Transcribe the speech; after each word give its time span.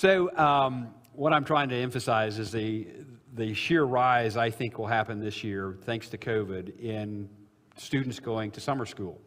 So, 0.00 0.32
um, 0.36 0.94
what 1.12 1.32
I'm 1.32 1.44
trying 1.44 1.70
to 1.70 1.74
emphasize 1.74 2.38
is 2.38 2.52
the, 2.52 2.86
the 3.34 3.52
sheer 3.52 3.82
rise 3.82 4.36
I 4.36 4.48
think 4.48 4.78
will 4.78 4.86
happen 4.86 5.18
this 5.18 5.42
year, 5.42 5.76
thanks 5.82 6.08
to 6.10 6.18
COVID, 6.18 6.78
in 6.78 7.28
students 7.76 8.20
going 8.20 8.52
to 8.52 8.60
summer 8.60 8.86
school. 8.86 9.20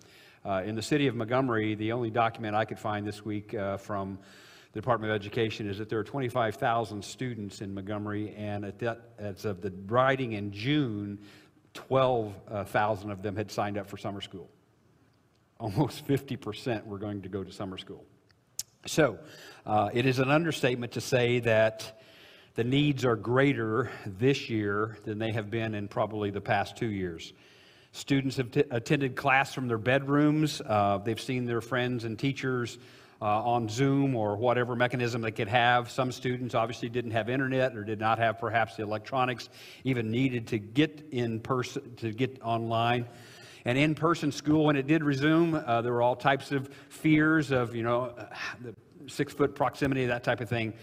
Uh, 0.45 0.63
in 0.65 0.75
the 0.75 0.81
city 0.81 1.07
of 1.07 1.15
Montgomery, 1.15 1.75
the 1.75 1.91
only 1.91 2.09
document 2.09 2.55
I 2.55 2.63
could 2.63 2.79
find 2.79 3.05
this 3.05 3.25
week 3.25 3.53
uh, 3.53 3.75
from 3.75 4.17
the 4.71 4.79
Department 4.79 5.11
of 5.11 5.15
Education 5.19 5.69
is 5.69 5.77
that 5.77 5.89
there 5.89 5.99
are 5.99 6.05
25,000 6.05 7.03
students 7.03 7.59
in 7.59 7.73
Montgomery, 7.73 8.33
and 8.37 8.63
at 8.63 8.79
that, 8.79 9.09
as 9.19 9.43
of 9.43 9.59
the 9.59 9.73
writing 9.87 10.31
in 10.31 10.53
June, 10.53 11.19
12,000 11.73 13.11
of 13.11 13.21
them 13.21 13.35
had 13.35 13.51
signed 13.51 13.77
up 13.77 13.89
for 13.89 13.97
summer 13.97 14.21
school. 14.21 14.49
Almost 15.59 16.07
50% 16.07 16.85
were 16.85 16.97
going 16.97 17.21
to 17.23 17.27
go 17.27 17.43
to 17.43 17.51
summer 17.51 17.77
school. 17.77 18.05
So, 18.87 19.19
uh, 19.63 19.91
it 19.93 20.07
is 20.07 20.17
an 20.17 20.31
understatement 20.31 20.93
to 20.93 21.01
say 21.01 21.37
that 21.41 22.01
the 22.55 22.63
needs 22.63 23.05
are 23.05 23.15
greater 23.15 23.91
this 24.07 24.49
year 24.49 24.97
than 25.05 25.19
they 25.19 25.31
have 25.33 25.51
been 25.51 25.75
in 25.75 25.87
probably 25.87 26.31
the 26.31 26.41
past 26.41 26.77
two 26.77 26.89
years. 26.89 27.31
Students 27.91 28.37
have 28.37 28.49
t- 28.49 28.63
attended 28.71 29.15
class 29.15 29.53
from 29.53 29.67
their 29.67 29.77
bedrooms. 29.77 30.61
Uh, 30.65 30.97
they've 30.97 31.21
seen 31.21 31.45
their 31.45 31.61
friends 31.61 32.05
and 32.05 32.17
teachers 32.17 32.79
uh, 33.21 33.25
on 33.25 33.69
Zoom 33.69 34.15
or 34.15 34.35
whatever 34.35 34.75
mechanism 34.75 35.21
they 35.21 35.31
could 35.31 35.47
have. 35.47 35.91
Some 35.91 36.11
students 36.11 36.55
obviously 36.55 36.89
didn't 36.89 37.11
have 37.11 37.29
internet 37.29 37.77
or 37.77 37.83
did 37.83 37.99
not 37.99 38.17
have 38.17 38.39
perhaps 38.39 38.77
the 38.77 38.83
electronics 38.83 39.47
even 39.83 40.09
needed 40.09 40.47
to 40.47 40.57
get 40.57 41.07
in 41.11 41.39
person, 41.39 41.95
to 41.97 42.11
get 42.11 42.41
online. 42.41 43.05
And 43.65 43.77
in 43.77 43.95
person 43.95 44.31
school, 44.31 44.65
when 44.65 44.75
it 44.75 44.87
did 44.87 45.03
resume, 45.03 45.55
uh, 45.55 45.81
there 45.81 45.93
were 45.93 46.01
all 46.01 46.15
types 46.15 46.51
of 46.51 46.69
fears 46.89 47.51
of, 47.51 47.75
you 47.75 47.83
know, 47.83 48.13
the 48.61 48.75
six 49.07 49.33
foot 49.33 49.55
proximity, 49.55 50.05
that 50.07 50.23
type 50.23 50.41
of 50.41 50.49
thing. 50.49 50.73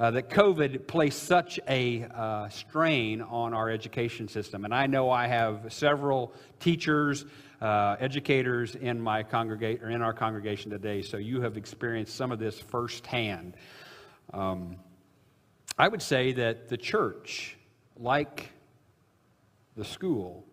Uh, 0.00 0.12
that 0.12 0.30
COVID 0.30 0.86
placed 0.86 1.24
such 1.24 1.58
a 1.66 2.04
uh, 2.14 2.48
strain 2.48 3.20
on 3.20 3.52
our 3.52 3.68
education 3.68 4.28
system. 4.28 4.64
And 4.64 4.72
I 4.72 4.86
know 4.86 5.10
I 5.10 5.26
have 5.26 5.72
several 5.72 6.32
teachers, 6.60 7.24
uh, 7.60 7.96
educators 7.98 8.76
in 8.76 9.00
my 9.00 9.24
congregate 9.24 9.82
or 9.82 9.90
in 9.90 10.00
our 10.00 10.12
congregation 10.12 10.70
today, 10.70 11.02
so 11.02 11.16
you 11.16 11.40
have 11.40 11.56
experienced 11.56 12.14
some 12.14 12.30
of 12.30 12.38
this 12.38 12.60
firsthand. 12.60 13.56
Um, 14.32 14.76
I 15.76 15.88
would 15.88 16.02
say 16.02 16.30
that 16.32 16.68
the 16.68 16.76
church, 16.76 17.56
like 17.96 18.52
the 19.76 19.84
school, 19.84 20.44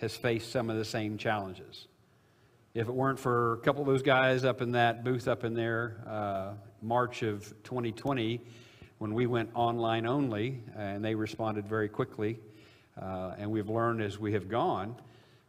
has 0.00 0.16
faced 0.16 0.50
some 0.50 0.70
of 0.70 0.76
the 0.76 0.84
same 0.84 1.18
challenges. 1.18 1.86
If 2.72 2.88
it 2.88 2.94
weren't 2.94 3.18
for 3.18 3.54
a 3.54 3.56
couple 3.58 3.82
of 3.82 3.86
those 3.86 4.02
guys 4.02 4.44
up 4.44 4.62
in 4.62 4.72
that 4.72 5.04
booth 5.04 5.28
up 5.28 5.44
in 5.44 5.54
there, 5.54 6.02
uh, 6.06 6.52
March 6.80 7.22
of 7.22 7.44
2020, 7.64 8.40
when 8.98 9.12
we 9.12 9.26
went 9.26 9.50
online 9.54 10.06
only, 10.06 10.62
and 10.76 11.04
they 11.04 11.14
responded 11.14 11.66
very 11.66 11.88
quickly, 11.88 12.38
uh, 13.00 13.34
and 13.38 13.50
we've 13.50 13.68
learned 13.68 14.00
as 14.00 14.18
we 14.18 14.32
have 14.32 14.48
gone 14.48 14.94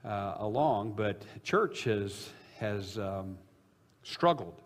uh, 0.04 0.36
along, 0.40 0.94
but 0.94 1.22
church 1.44 1.86
has, 1.86 2.30
has 2.60 2.98
um, 2.98 3.38
struggled. 4.04 4.62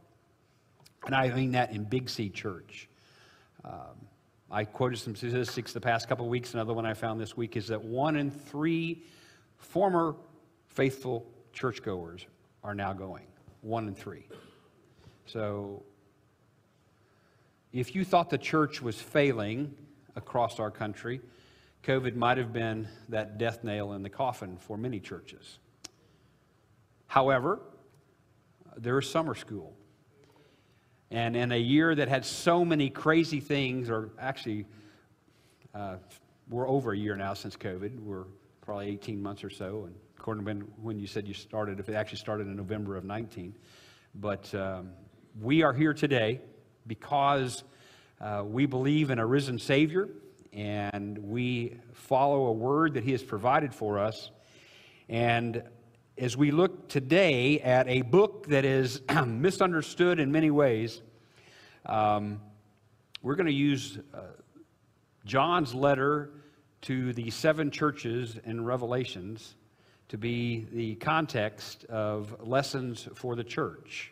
And 1.05 1.13
I 1.13 1.29
mean 1.29 1.51
that 1.51 1.71
in 1.71 1.83
Big 1.83 2.09
C 2.09 2.29
Church. 2.29 2.87
Um, 3.63 4.07
I 4.49 4.63
quoted 4.63 4.97
some 4.97 5.15
statistics 5.15 5.73
the 5.73 5.81
past 5.81 6.07
couple 6.07 6.25
of 6.25 6.31
weeks. 6.31 6.53
Another 6.53 6.73
one 6.73 6.85
I 6.85 6.93
found 6.93 7.19
this 7.19 7.35
week 7.37 7.57
is 7.57 7.67
that 7.67 7.83
one 7.83 8.15
in 8.15 8.31
three 8.31 9.03
former 9.57 10.15
faithful 10.67 11.25
churchgoers 11.53 12.25
are 12.63 12.75
now 12.75 12.93
going. 12.93 13.25
One 13.61 13.87
in 13.87 13.95
three. 13.95 14.27
So 15.25 15.83
if 17.73 17.95
you 17.95 18.05
thought 18.05 18.29
the 18.29 18.37
church 18.37 18.81
was 18.81 18.99
failing 19.01 19.75
across 20.15 20.59
our 20.59 20.71
country, 20.71 21.21
COVID 21.83 22.15
might 22.15 22.37
have 22.37 22.53
been 22.53 22.87
that 23.09 23.37
death 23.37 23.63
nail 23.63 23.93
in 23.93 24.01
the 24.01 24.09
coffin 24.09 24.57
for 24.57 24.77
many 24.77 24.99
churches. 24.99 25.59
However, 27.07 27.59
there 28.77 28.97
is 28.97 29.09
summer 29.09 29.35
school. 29.35 29.73
And 31.11 31.35
in 31.35 31.51
a 31.51 31.59
year 31.59 31.95
that 31.95 32.07
had 32.07 32.25
so 32.25 32.65
many 32.65 32.89
crazy 32.89 33.39
things, 33.39 33.89
or 33.89 34.09
actually, 34.19 34.65
uh, 35.73 35.97
we're 36.49 36.67
over 36.67 36.93
a 36.93 36.97
year 36.97 37.15
now 37.15 37.33
since 37.33 37.55
COVID. 37.55 37.99
We're 37.99 38.25
probably 38.65 38.87
18 38.87 39.21
months 39.21 39.43
or 39.43 39.49
so. 39.49 39.83
And 39.85 39.95
according 40.17 40.43
to 40.43 40.45
when, 40.45 40.61
when 40.81 40.99
you 40.99 41.05
said 41.05 41.27
you 41.27 41.35
started, 41.35 41.79
if 41.79 41.87
it 41.87 41.93
actually 41.93 42.17
started 42.17 42.47
in 42.47 42.55
November 42.55 42.97
of 42.97 43.03
19. 43.03 43.53
But 44.15 44.53
um, 44.55 44.89
we 45.39 45.61
are 45.61 45.71
here 45.71 45.93
today 45.93 46.41
because 46.87 47.63
uh, 48.19 48.43
we 48.43 48.65
believe 48.65 49.11
in 49.11 49.19
a 49.19 49.25
risen 49.25 49.59
Savior 49.59 50.09
and 50.51 51.17
we 51.19 51.77
follow 51.93 52.47
a 52.47 52.51
word 52.53 52.95
that 52.95 53.03
He 53.03 53.11
has 53.11 53.21
provided 53.21 53.73
for 53.73 53.99
us. 53.99 54.31
And 55.09 55.61
as 56.17 56.35
we 56.35 56.49
look 56.49 56.87
today 56.87 57.59
at 57.59 57.87
a 57.87 58.01
book 58.01 58.47
that 58.47 58.65
is 58.65 59.01
misunderstood 59.27 60.19
in 60.19 60.31
many 60.31 60.49
ways, 60.49 61.03
um, 61.85 62.41
we're 63.21 63.35
going 63.35 63.45
to 63.45 63.53
use 63.53 63.99
uh, 64.11 64.21
John's 65.23 65.75
letter 65.75 66.31
to 66.81 67.13
the 67.13 67.29
seven 67.29 67.71
churches 67.71 68.37
in 68.45 68.63
Revelations 68.63 69.55
to 70.09 70.17
be 70.17 70.67
the 70.71 70.95
context 70.95 71.85
of 71.85 72.35
lessons 72.47 73.07
for 73.15 73.35
the 73.35 73.43
church. 73.43 74.11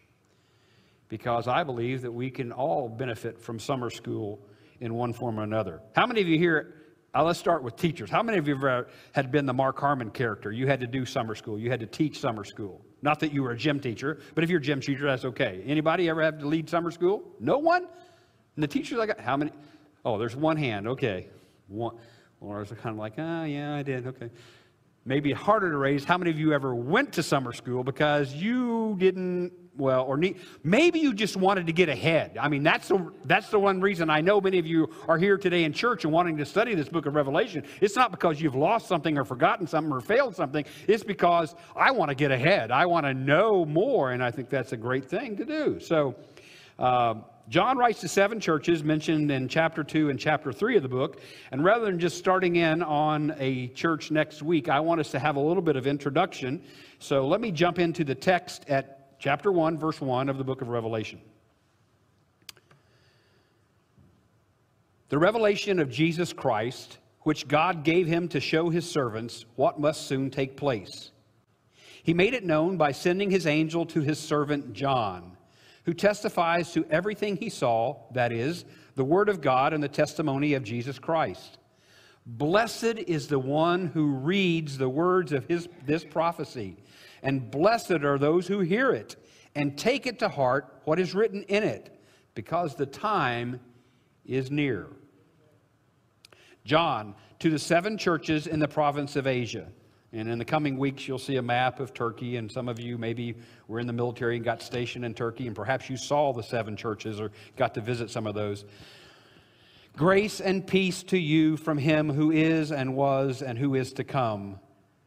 Because 1.09 1.47
I 1.47 1.63
believe 1.63 2.01
that 2.01 2.11
we 2.11 2.31
can 2.31 2.51
all 2.51 2.89
benefit 2.89 3.39
from 3.39 3.59
summer 3.59 3.89
school 3.89 4.39
in 4.79 4.95
one 4.95 5.13
form 5.13 5.39
or 5.39 5.43
another. 5.43 5.81
How 5.95 6.07
many 6.07 6.21
of 6.21 6.27
you 6.27 6.39
here, 6.39 6.73
uh, 7.13 7.23
let's 7.23 7.37
start 7.37 7.61
with 7.61 7.75
teachers. 7.75 8.09
How 8.09 8.23
many 8.23 8.39
of 8.39 8.47
you 8.47 8.55
ever 8.55 8.87
had 9.11 9.31
been 9.31 9.45
the 9.45 9.53
Mark 9.53 9.79
Harmon 9.79 10.09
character? 10.09 10.51
You 10.51 10.65
had 10.65 10.79
to 10.79 10.87
do 10.87 11.05
summer 11.05 11.35
school, 11.35 11.59
you 11.59 11.69
had 11.69 11.79
to 11.81 11.85
teach 11.85 12.19
summer 12.19 12.43
school. 12.43 12.83
Not 13.03 13.19
that 13.19 13.31
you 13.31 13.43
were 13.43 13.51
a 13.51 13.57
gym 13.57 13.79
teacher, 13.79 14.19
but 14.33 14.43
if 14.43 14.49
you're 14.49 14.59
a 14.59 14.63
gym 14.63 14.81
teacher, 14.81 15.05
that's 15.05 15.25
okay. 15.25 15.61
Anybody 15.65 16.09
ever 16.09 16.23
have 16.23 16.39
to 16.39 16.47
lead 16.47 16.69
summer 16.69 16.89
school? 16.89 17.23
No 17.39 17.59
one? 17.59 17.85
And 18.55 18.63
the 18.63 18.67
teachers 18.67 18.97
I 18.97 19.05
got, 19.05 19.19
how 19.19 19.37
many? 19.37 19.51
Oh, 20.05 20.17
there's 20.17 20.35
one 20.35 20.57
hand, 20.57 20.87
okay. 20.87 21.27
One. 21.67 21.97
Or 22.43 22.61
is 22.61 22.71
it 22.71 22.81
kind 22.81 22.93
of 22.93 22.99
like, 22.99 23.13
oh, 23.17 23.43
yeah, 23.45 23.73
I 23.73 23.83
did, 23.83 24.05
okay. 24.07 24.29
Maybe 25.05 25.31
harder 25.31 25.71
to 25.71 25.77
raise. 25.77 26.03
How 26.03 26.17
many 26.17 26.29
of 26.29 26.39
you 26.39 26.53
ever 26.53 26.75
went 26.75 27.13
to 27.13 27.23
summer 27.23 27.53
school 27.53 27.83
because 27.83 28.33
you 28.33 28.95
didn't, 28.99 29.51
well, 29.75 30.03
or 30.03 30.17
need, 30.17 30.39
maybe 30.63 30.99
you 30.99 31.13
just 31.13 31.35
wanted 31.35 31.67
to 31.67 31.73
get 31.73 31.89
ahead? 31.89 32.37
I 32.39 32.47
mean, 32.47 32.63
that's 32.63 32.87
the, 32.87 33.11
that's 33.25 33.49
the 33.49 33.59
one 33.59 33.81
reason 33.81 34.09
I 34.09 34.21
know 34.21 34.39
many 34.39 34.59
of 34.59 34.67
you 34.67 34.89
are 35.07 35.17
here 35.17 35.37
today 35.37 35.63
in 35.63 35.73
church 35.73 36.03
and 36.03 36.13
wanting 36.13 36.37
to 36.37 36.45
study 36.45 36.75
this 36.75 36.89
book 36.89 37.05
of 37.05 37.15
Revelation. 37.15 37.63
It's 37.81 37.95
not 37.95 38.11
because 38.11 38.41
you've 38.41 38.55
lost 38.55 38.87
something 38.87 39.17
or 39.17 39.25
forgotten 39.25 39.67
something 39.67 39.91
or 39.91 40.01
failed 40.01 40.35
something. 40.35 40.65
It's 40.87 41.03
because 41.03 41.55
I 41.75 41.91
want 41.91 42.09
to 42.09 42.15
get 42.15 42.31
ahead. 42.31 42.71
I 42.71 42.85
want 42.85 43.05
to 43.05 43.13
know 43.13 43.65
more, 43.65 44.11
and 44.11 44.23
I 44.23 44.31
think 44.31 44.49
that's 44.49 44.73
a 44.73 44.77
great 44.77 45.05
thing 45.05 45.37
to 45.37 45.45
do. 45.45 45.79
So, 45.79 46.15
uh, 46.79 47.15
John 47.49 47.77
writes 47.77 47.99
to 48.01 48.07
seven 48.07 48.39
churches 48.39 48.85
mentioned 48.85 49.29
in 49.29 49.49
chapter 49.49 49.83
2 49.83 50.09
and 50.09 50.17
chapter 50.17 50.53
3 50.53 50.77
of 50.77 50.83
the 50.83 50.89
book. 50.89 51.19
And 51.51 51.61
rather 51.61 51.85
than 51.85 51.99
just 51.99 52.17
starting 52.17 52.55
in 52.55 52.81
on 52.81 53.35
a 53.37 53.67
church 53.69 54.11
next 54.11 54.41
week, 54.41 54.69
I 54.69 54.79
want 54.79 55.01
us 55.01 55.11
to 55.11 55.19
have 55.19 55.35
a 55.35 55.41
little 55.41 55.61
bit 55.61 55.75
of 55.75 55.85
introduction. 55.85 56.63
So 56.99 57.27
let 57.27 57.41
me 57.41 57.51
jump 57.51 57.79
into 57.79 58.05
the 58.05 58.15
text 58.15 58.63
at 58.69 59.19
chapter 59.19 59.51
1, 59.51 59.77
verse 59.77 59.99
1 59.99 60.29
of 60.29 60.37
the 60.37 60.43
book 60.45 60.61
of 60.61 60.69
Revelation. 60.69 61.19
The 65.09 65.19
revelation 65.19 65.79
of 65.79 65.89
Jesus 65.91 66.31
Christ, 66.31 66.97
which 67.23 67.49
God 67.49 67.83
gave 67.83 68.07
him 68.07 68.29
to 68.29 68.39
show 68.39 68.69
his 68.69 68.89
servants 68.89 69.45
what 69.57 69.81
must 69.81 70.07
soon 70.07 70.31
take 70.31 70.55
place. 70.55 71.11
He 72.03 72.13
made 72.13 72.33
it 72.33 72.45
known 72.45 72.77
by 72.77 72.93
sending 72.93 73.29
his 73.29 73.45
angel 73.45 73.85
to 73.87 73.99
his 73.99 74.17
servant 74.17 74.71
John 74.71 75.37
who 75.85 75.93
testifies 75.93 76.71
to 76.73 76.85
everything 76.89 77.35
he 77.35 77.49
saw, 77.49 77.97
that 78.13 78.31
is, 78.31 78.65
the 78.95 79.03
Word 79.03 79.29
of 79.29 79.41
God 79.41 79.73
and 79.73 79.83
the 79.83 79.87
testimony 79.87 80.53
of 80.53 80.63
Jesus 80.63 80.99
Christ. 80.99 81.57
Blessed 82.25 82.99
is 83.07 83.27
the 83.27 83.39
one 83.39 83.87
who 83.87 84.07
reads 84.07 84.77
the 84.77 84.87
words 84.87 85.33
of 85.33 85.45
his, 85.45 85.67
this 85.85 86.05
prophecy, 86.05 86.77
and 87.21 87.51
blessed 87.51 87.91
are 87.91 88.17
those 88.17 88.47
who 88.47 88.61
hear 88.61 88.91
it 88.91 89.17
and 89.55 89.77
take 89.77 90.07
it 90.07 90.19
to 90.19 90.29
heart 90.29 90.81
what 90.85 90.99
is 90.99 91.13
written 91.13 91.43
in 91.43 91.63
it, 91.63 91.99
because 92.33 92.75
the 92.75 92.85
time 92.85 93.59
is 94.25 94.49
near. 94.49 94.87
John, 96.65 97.13
to 97.39 97.49
the 97.49 97.59
seven 97.59 97.97
churches 97.97 98.47
in 98.47 98.59
the 98.59 98.67
province 98.67 99.15
of 99.17 99.27
Asia. 99.27 99.67
And 100.15 100.29
in 100.29 100.37
the 100.37 100.45
coming 100.45 100.77
weeks, 100.77 101.07
you'll 101.07 101.17
see 101.17 101.37
a 101.37 101.41
map 101.41 101.79
of 101.79 101.91
Turkey, 101.91 102.37
and 102.37 102.51
some 102.51 102.69
of 102.69 102.79
you 102.79 102.99
maybe 102.99 103.35
were 103.67 103.79
in 103.79 103.87
the 103.87 103.93
military 103.93 104.35
and 104.35 104.45
got 104.45 104.61
stationed 104.61 105.03
in 105.03 105.15
Turkey, 105.15 105.47
and 105.47 105.55
perhaps 105.55 105.89
you 105.89 105.97
saw 105.97 106.31
the 106.31 106.43
seven 106.43 106.77
churches 106.77 107.19
or 107.19 107.31
got 107.55 107.73
to 107.73 107.81
visit 107.81 108.11
some 108.11 108.27
of 108.27 108.35
those. 108.35 108.63
Grace 109.97 110.39
and 110.39 110.67
peace 110.67 111.01
to 111.03 111.17
you 111.17 111.57
from 111.57 111.79
him 111.79 112.11
who 112.11 112.31
is 112.31 112.71
and 112.71 112.95
was 112.95 113.41
and 113.41 113.57
who 113.57 113.73
is 113.73 113.91
to 113.93 114.03
come, 114.03 114.59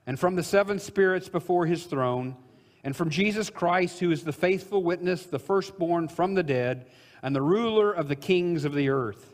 and 0.09 0.19
from 0.19 0.35
the 0.35 0.43
seven 0.43 0.81
spirits 0.81 1.29
before 1.29 1.67
his 1.67 1.85
throne, 1.85 2.35
and 2.83 2.97
from 2.97 3.09
Jesus 3.09 3.49
Christ, 3.49 4.01
who 4.01 4.11
is 4.11 4.25
the 4.25 4.33
faithful 4.33 4.83
witness, 4.83 5.25
the 5.25 5.39
firstborn 5.39 6.09
from 6.09 6.35
the 6.35 6.43
dead 6.43 6.87
and 7.23 7.35
the 7.35 7.43
ruler 7.43 7.93
of 7.93 8.09
the 8.09 8.17
kings 8.17 8.65
of 8.65 8.75
the 8.75 8.89
earth. 8.89 9.33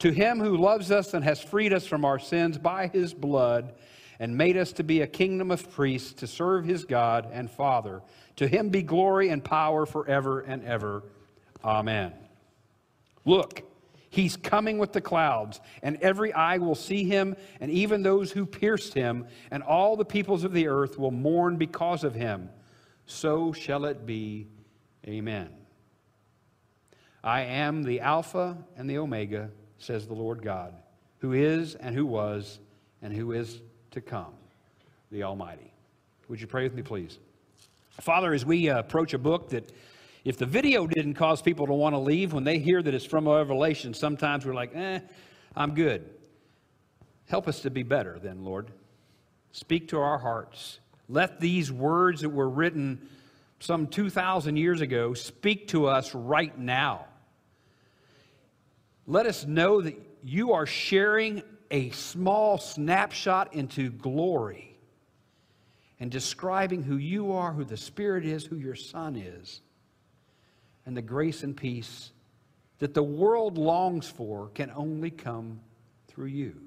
To 0.00 0.10
him 0.10 0.40
who 0.40 0.56
loves 0.56 0.90
us 0.90 1.14
and 1.14 1.22
has 1.22 1.40
freed 1.40 1.72
us 1.72 1.86
from 1.86 2.04
our 2.04 2.18
sins 2.18 2.58
by 2.58 2.88
his 2.88 3.14
blood 3.14 3.74
and 4.20 4.36
made 4.36 4.58
us 4.58 4.72
to 4.74 4.84
be 4.84 5.00
a 5.00 5.06
kingdom 5.06 5.50
of 5.50 5.72
priests 5.72 6.12
to 6.12 6.26
serve 6.26 6.66
his 6.66 6.84
God 6.84 7.26
and 7.32 7.50
Father. 7.50 8.02
To 8.36 8.46
him 8.46 8.68
be 8.68 8.82
glory 8.82 9.30
and 9.30 9.42
power 9.42 9.86
forever 9.86 10.40
and 10.40 10.62
ever. 10.62 11.02
Amen. 11.64 12.12
Look, 13.24 13.62
he's 14.10 14.36
coming 14.36 14.76
with 14.76 14.92
the 14.92 15.00
clouds, 15.00 15.58
and 15.82 15.96
every 16.02 16.34
eye 16.34 16.58
will 16.58 16.74
see 16.74 17.04
him, 17.04 17.34
and 17.60 17.70
even 17.70 18.02
those 18.02 18.30
who 18.30 18.44
pierced 18.44 18.92
him, 18.92 19.26
and 19.50 19.62
all 19.62 19.96
the 19.96 20.04
peoples 20.04 20.44
of 20.44 20.52
the 20.52 20.68
earth 20.68 20.98
will 20.98 21.10
mourn 21.10 21.56
because 21.56 22.04
of 22.04 22.14
him. 22.14 22.50
So 23.06 23.52
shall 23.54 23.86
it 23.86 24.04
be. 24.04 24.48
Amen. 25.08 25.48
I 27.24 27.42
am 27.42 27.84
the 27.84 28.00
Alpha 28.00 28.58
and 28.76 28.88
the 28.88 28.98
Omega, 28.98 29.50
says 29.78 30.06
the 30.06 30.14
Lord 30.14 30.42
God, 30.42 30.74
who 31.20 31.32
is 31.32 31.74
and 31.74 31.94
who 31.94 32.04
was 32.04 32.60
and 33.02 33.14
who 33.14 33.32
is 33.32 33.62
to 33.92 34.00
come, 34.00 34.34
the 35.10 35.22
Almighty. 35.22 35.72
Would 36.28 36.40
you 36.40 36.46
pray 36.46 36.62
with 36.62 36.74
me, 36.74 36.82
please? 36.82 37.18
Father, 38.00 38.32
as 38.32 38.44
we 38.46 38.68
uh, 38.70 38.78
approach 38.78 39.14
a 39.14 39.18
book 39.18 39.50
that, 39.50 39.70
if 40.24 40.36
the 40.36 40.46
video 40.46 40.86
didn't 40.86 41.14
cause 41.14 41.42
people 41.42 41.66
to 41.66 41.72
want 41.72 41.94
to 41.94 41.98
leave 41.98 42.32
when 42.32 42.44
they 42.44 42.58
hear 42.58 42.82
that 42.82 42.94
it's 42.94 43.04
from 43.04 43.28
Revelation, 43.28 43.94
sometimes 43.94 44.46
we're 44.46 44.54
like, 44.54 44.74
eh, 44.74 45.00
I'm 45.56 45.74
good. 45.74 46.08
Help 47.28 47.48
us 47.48 47.60
to 47.60 47.70
be 47.70 47.82
better 47.82 48.18
then, 48.18 48.44
Lord. 48.44 48.70
Speak 49.52 49.88
to 49.88 49.98
our 49.98 50.18
hearts. 50.18 50.78
Let 51.08 51.40
these 51.40 51.72
words 51.72 52.20
that 52.20 52.28
were 52.28 52.48
written 52.48 53.08
some 53.58 53.86
2,000 53.86 54.56
years 54.56 54.80
ago 54.80 55.14
speak 55.14 55.68
to 55.68 55.86
us 55.86 56.14
right 56.14 56.56
now. 56.58 57.06
Let 59.06 59.26
us 59.26 59.44
know 59.44 59.80
that 59.80 60.00
you 60.22 60.52
are 60.52 60.66
sharing 60.66 61.42
a 61.70 61.90
small 61.90 62.58
snapshot 62.58 63.54
into 63.54 63.90
glory 63.90 64.76
and 66.00 66.10
describing 66.10 66.82
who 66.82 66.96
you 66.96 67.32
are, 67.32 67.52
who 67.52 67.64
the 67.64 67.76
Spirit 67.76 68.24
is, 68.24 68.44
who 68.44 68.56
your 68.56 68.74
Son 68.74 69.16
is, 69.16 69.60
and 70.86 70.96
the 70.96 71.02
grace 71.02 71.42
and 71.42 71.56
peace 71.56 72.10
that 72.78 72.94
the 72.94 73.02
world 73.02 73.58
longs 73.58 74.08
for 74.08 74.48
can 74.54 74.72
only 74.74 75.10
come 75.10 75.60
through 76.08 76.26
you. 76.26 76.60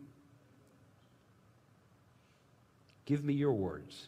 Give 3.06 3.24
me 3.24 3.34
your 3.34 3.54
words. 3.54 4.08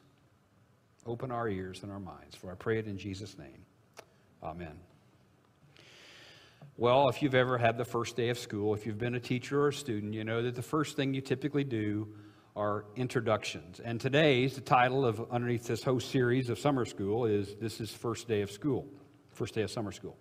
Open 1.06 1.32
our 1.32 1.50
ears 1.50 1.84
and 1.84 1.92
our 1.92 2.00
minds, 2.00 2.36
for 2.36 2.52
I 2.52 2.56
pray 2.56 2.80
it 2.80 2.88
in 2.88 2.98
Jesus' 2.98 3.38
name. 3.38 3.66
Amen. 4.42 4.78
Well, 6.78 7.08
if 7.08 7.22
you've 7.22 7.36
ever 7.36 7.58
had 7.58 7.78
the 7.78 7.86
first 7.86 8.18
day 8.18 8.28
of 8.28 8.38
school, 8.38 8.74
if 8.74 8.86
you've 8.86 8.98
been 8.98 9.16
a 9.16 9.20
teacher 9.20 9.62
or 9.62 9.70
a 9.70 9.74
student, 9.74 10.14
you 10.14 10.26
know 10.26 10.42
that 10.42 10.56
the 10.56 10.62
first 10.62 10.98
thing 10.98 11.14
you 11.14 11.22
typically 11.22 11.64
do 11.64 12.06
are 12.54 12.84
introductions. 12.98 13.80
And 13.80 13.98
today's 13.98 14.56
the 14.56 14.62
title 14.62 15.06
of 15.06 15.26
underneath 15.32 15.66
this 15.66 15.84
whole 15.84 16.02
series 16.02 16.50
of 16.50 16.60
summer 16.60 16.84
school 16.84 17.28
is 17.28 17.56
this 17.62 17.80
is 17.80 17.92
first 17.92 18.28
day 18.28 18.42
of 18.42 18.52
school, 18.52 18.86
first 19.32 19.54
day 19.54 19.62
of 19.62 19.72
summer 19.72 19.94
school. 19.94 20.18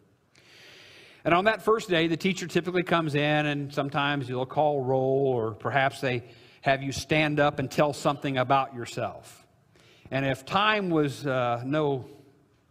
And 1.24 1.34
on 1.34 1.46
that 1.46 1.60
first 1.60 1.90
day, 1.90 2.06
the 2.06 2.16
teacher 2.16 2.46
typically 2.46 2.84
comes 2.84 3.16
in 3.16 3.46
and 3.46 3.74
sometimes 3.74 4.28
you'll 4.28 4.46
call 4.46 4.80
roll 4.80 5.26
or 5.26 5.54
perhaps 5.54 6.00
they 6.00 6.22
have 6.60 6.84
you 6.84 6.92
stand 6.92 7.40
up 7.40 7.58
and 7.58 7.68
tell 7.68 7.92
something 7.92 8.38
about 8.38 8.76
yourself. 8.76 9.44
And 10.08 10.24
if 10.24 10.46
time 10.46 10.90
was 10.90 11.26
uh, 11.26 11.64
no, 11.66 12.04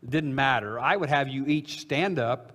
didn't 0.08 0.36
matter, 0.36 0.80
I 0.80 0.96
would 0.96 1.10
have 1.10 1.28
you 1.28 1.46
each 1.48 1.80
stand 1.82 2.18
up 2.18 2.53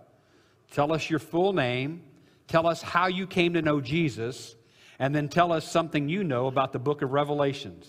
Tell 0.73 0.93
us 0.93 1.09
your 1.09 1.19
full 1.19 1.53
name. 1.53 2.03
Tell 2.47 2.67
us 2.67 2.83
how 2.83 3.07
you 3.07 3.27
came 3.27 3.55
to 3.55 3.63
know 3.63 3.81
Jesus. 3.81 4.55
And 4.99 5.15
then 5.15 5.29
tell 5.29 5.53
us 5.53 5.71
something 5.71 6.09
you 6.09 6.25
know 6.25 6.47
about 6.47 6.73
the 6.73 6.79
book 6.79 7.03
of 7.03 7.13
Revelations. 7.13 7.89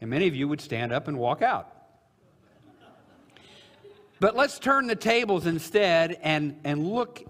And 0.00 0.10
many 0.10 0.26
of 0.26 0.34
you 0.34 0.48
would 0.48 0.60
stand 0.60 0.92
up 0.92 1.08
and 1.08 1.18
walk 1.18 1.42
out. 1.42 1.72
But 4.20 4.36
let's 4.36 4.58
turn 4.58 4.86
the 4.86 4.94
tables 4.94 5.46
instead 5.46 6.18
and, 6.22 6.60
and 6.62 6.86
look 6.86 7.24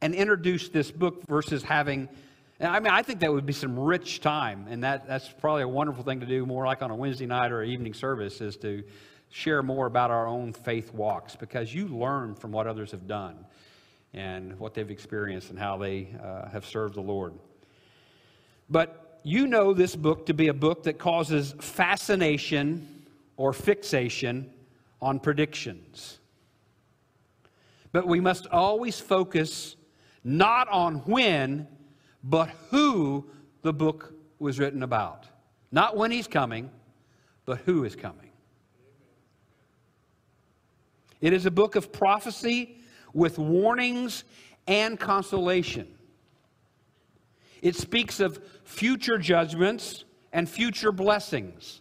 and 0.00 0.14
introduce 0.14 0.68
this 0.68 0.90
book 0.90 1.22
versus 1.26 1.62
having. 1.62 2.08
I 2.60 2.80
mean, 2.80 2.92
I 2.92 3.02
think 3.02 3.20
that 3.20 3.32
would 3.32 3.46
be 3.46 3.52
some 3.52 3.78
rich 3.78 4.20
time, 4.20 4.66
and 4.68 4.82
that, 4.82 5.06
that's 5.06 5.28
probably 5.28 5.62
a 5.62 5.68
wonderful 5.68 6.04
thing 6.04 6.20
to 6.20 6.26
do, 6.26 6.46
more 6.46 6.64
like 6.64 6.82
on 6.82 6.90
a 6.90 6.96
Wednesday 6.96 7.26
night 7.26 7.52
or 7.52 7.62
evening 7.62 7.94
service, 7.94 8.40
is 8.40 8.56
to 8.58 8.82
share 9.30 9.62
more 9.62 9.86
about 9.86 10.10
our 10.10 10.26
own 10.26 10.52
faith 10.52 10.92
walks 10.92 11.36
because 11.36 11.74
you 11.74 11.86
learn 11.88 12.34
from 12.34 12.52
what 12.52 12.66
others 12.66 12.90
have 12.90 13.06
done 13.06 13.44
and 14.14 14.58
what 14.58 14.74
they've 14.74 14.90
experienced 14.90 15.50
and 15.50 15.58
how 15.58 15.76
they 15.76 16.08
uh, 16.22 16.48
have 16.48 16.64
served 16.64 16.94
the 16.94 17.00
Lord. 17.00 17.34
But 18.70 19.20
you 19.22 19.46
know 19.46 19.74
this 19.74 19.94
book 19.94 20.26
to 20.26 20.34
be 20.34 20.48
a 20.48 20.54
book 20.54 20.84
that 20.84 20.98
causes 20.98 21.54
fascination 21.60 23.04
or 23.36 23.52
fixation 23.52 24.50
on 25.00 25.20
predictions. 25.20 26.18
But 27.92 28.06
we 28.06 28.20
must 28.20 28.46
always 28.48 28.98
focus 28.98 29.76
not 30.24 30.68
on 30.68 30.96
when, 31.00 31.66
but 32.22 32.50
who 32.70 33.26
the 33.62 33.72
book 33.72 34.12
was 34.38 34.58
written 34.58 34.82
about. 34.82 35.26
Not 35.70 35.96
when 35.96 36.10
he's 36.10 36.26
coming, 36.26 36.70
but 37.44 37.58
who 37.60 37.84
is 37.84 37.96
coming. 37.96 38.27
It 41.20 41.32
is 41.32 41.46
a 41.46 41.50
book 41.50 41.76
of 41.76 41.92
prophecy 41.92 42.78
with 43.12 43.38
warnings 43.38 44.24
and 44.66 44.98
consolation. 44.98 45.88
It 47.62 47.74
speaks 47.74 48.20
of 48.20 48.40
future 48.64 49.18
judgments 49.18 50.04
and 50.32 50.48
future 50.48 50.92
blessings. 50.92 51.80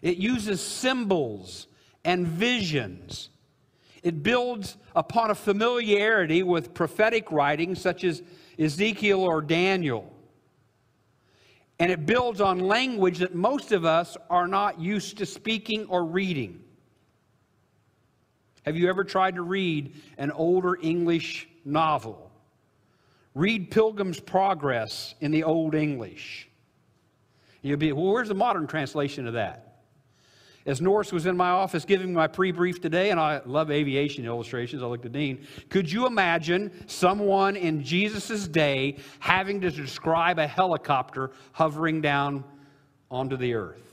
It 0.00 0.16
uses 0.16 0.60
symbols 0.60 1.66
and 2.04 2.26
visions. 2.26 3.30
It 4.02 4.22
builds 4.22 4.76
upon 4.96 5.30
a 5.30 5.34
familiarity 5.34 6.42
with 6.42 6.74
prophetic 6.74 7.30
writings 7.30 7.80
such 7.80 8.02
as 8.04 8.22
Ezekiel 8.58 9.20
or 9.20 9.42
Daniel. 9.42 10.12
And 11.78 11.90
it 11.90 12.06
builds 12.06 12.40
on 12.40 12.58
language 12.60 13.18
that 13.18 13.34
most 13.34 13.72
of 13.72 13.84
us 13.84 14.16
are 14.30 14.46
not 14.46 14.80
used 14.80 15.18
to 15.18 15.26
speaking 15.26 15.86
or 15.86 16.04
reading. 16.04 16.62
Have 18.62 18.76
you 18.76 18.88
ever 18.88 19.04
tried 19.04 19.34
to 19.34 19.42
read 19.42 19.94
an 20.18 20.30
older 20.30 20.76
English 20.80 21.48
novel? 21.64 22.30
Read 23.34 23.70
Pilgrim's 23.70 24.20
Progress 24.20 25.14
in 25.20 25.30
the 25.30 25.44
Old 25.44 25.74
English. 25.74 26.48
You'll 27.62 27.78
be, 27.78 27.92
well, 27.92 28.12
where's 28.12 28.28
the 28.28 28.34
modern 28.34 28.66
translation 28.66 29.26
of 29.26 29.34
that? 29.34 29.68
As 30.64 30.80
Norris 30.80 31.12
was 31.12 31.26
in 31.26 31.36
my 31.36 31.50
office 31.50 31.84
giving 31.84 32.12
my 32.12 32.28
pre 32.28 32.52
brief 32.52 32.80
today, 32.80 33.10
and 33.10 33.18
I 33.18 33.40
love 33.46 33.70
aviation 33.70 34.24
illustrations, 34.24 34.82
I 34.82 34.86
looked 34.86 35.06
at 35.06 35.12
Dean. 35.12 35.44
Could 35.70 35.90
you 35.90 36.06
imagine 36.06 36.70
someone 36.86 37.56
in 37.56 37.82
Jesus' 37.82 38.46
day 38.46 38.98
having 39.18 39.60
to 39.60 39.70
describe 39.70 40.38
a 40.38 40.46
helicopter 40.46 41.32
hovering 41.50 42.00
down 42.00 42.44
onto 43.10 43.36
the 43.36 43.54
earth? 43.54 43.91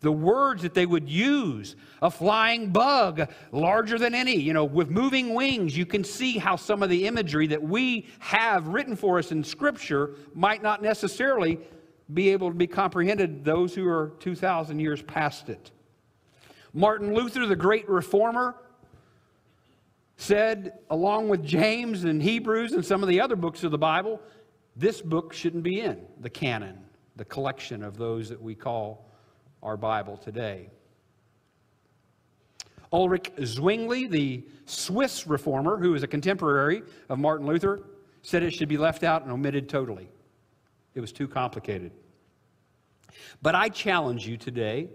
The 0.00 0.12
words 0.12 0.62
that 0.62 0.74
they 0.74 0.86
would 0.86 1.08
use 1.08 1.74
a 2.02 2.10
flying 2.10 2.70
bug 2.70 3.30
larger 3.50 3.98
than 3.98 4.14
any 4.14 4.36
you 4.36 4.52
know 4.52 4.64
with 4.64 4.90
moving 4.90 5.34
wings 5.34 5.76
you 5.76 5.86
can 5.86 6.04
see 6.04 6.38
how 6.38 6.56
some 6.56 6.82
of 6.82 6.90
the 6.90 7.06
imagery 7.06 7.46
that 7.46 7.62
we 7.62 8.06
have 8.20 8.68
written 8.68 8.94
for 8.94 9.18
us 9.18 9.32
in 9.32 9.42
scripture 9.42 10.14
might 10.34 10.62
not 10.62 10.82
necessarily 10.82 11.58
be 12.14 12.30
able 12.30 12.48
to 12.48 12.54
be 12.54 12.66
comprehended 12.66 13.44
those 13.44 13.74
who 13.74 13.86
are 13.86 14.12
2000 14.20 14.78
years 14.78 15.02
past 15.02 15.50
it. 15.50 15.70
Martin 16.72 17.14
luther 17.14 17.46
the 17.46 17.56
great 17.56 17.88
reformer 17.88 18.54
said 20.16 20.78
along 20.90 21.28
with 21.28 21.44
james 21.44 22.04
and 22.04 22.22
hebrews 22.22 22.72
and 22.72 22.84
some 22.84 23.02
of 23.02 23.08
the 23.08 23.20
other 23.20 23.36
books 23.36 23.64
of 23.64 23.70
the 23.70 23.78
bible 23.78 24.20
this 24.76 25.00
book 25.00 25.32
shouldn't 25.32 25.62
be 25.62 25.80
in 25.80 25.98
the 26.20 26.28
canon 26.28 26.78
the 27.16 27.24
collection 27.24 27.82
of 27.82 27.96
those 27.96 28.28
that 28.28 28.40
we 28.40 28.54
call 28.54 29.07
our 29.62 29.76
Bible 29.76 30.16
today. 30.16 30.70
Ulrich 32.92 33.30
Zwingli, 33.44 34.06
the 34.06 34.44
Swiss 34.66 35.26
reformer, 35.26 35.76
who 35.76 35.92
was 35.92 36.02
a 36.02 36.06
contemporary 36.06 36.82
of 37.08 37.18
Martin 37.18 37.46
Luther, 37.46 37.82
said 38.22 38.42
it 38.42 38.52
should 38.52 38.68
be 38.68 38.78
left 38.78 39.04
out 39.04 39.22
and 39.22 39.30
omitted 39.30 39.68
totally. 39.68 40.08
It 40.94 41.00
was 41.00 41.12
too 41.12 41.28
complicated. 41.28 41.92
But 43.42 43.54
I 43.54 43.68
challenge 43.68 44.26
you 44.26 44.36
today 44.36 44.88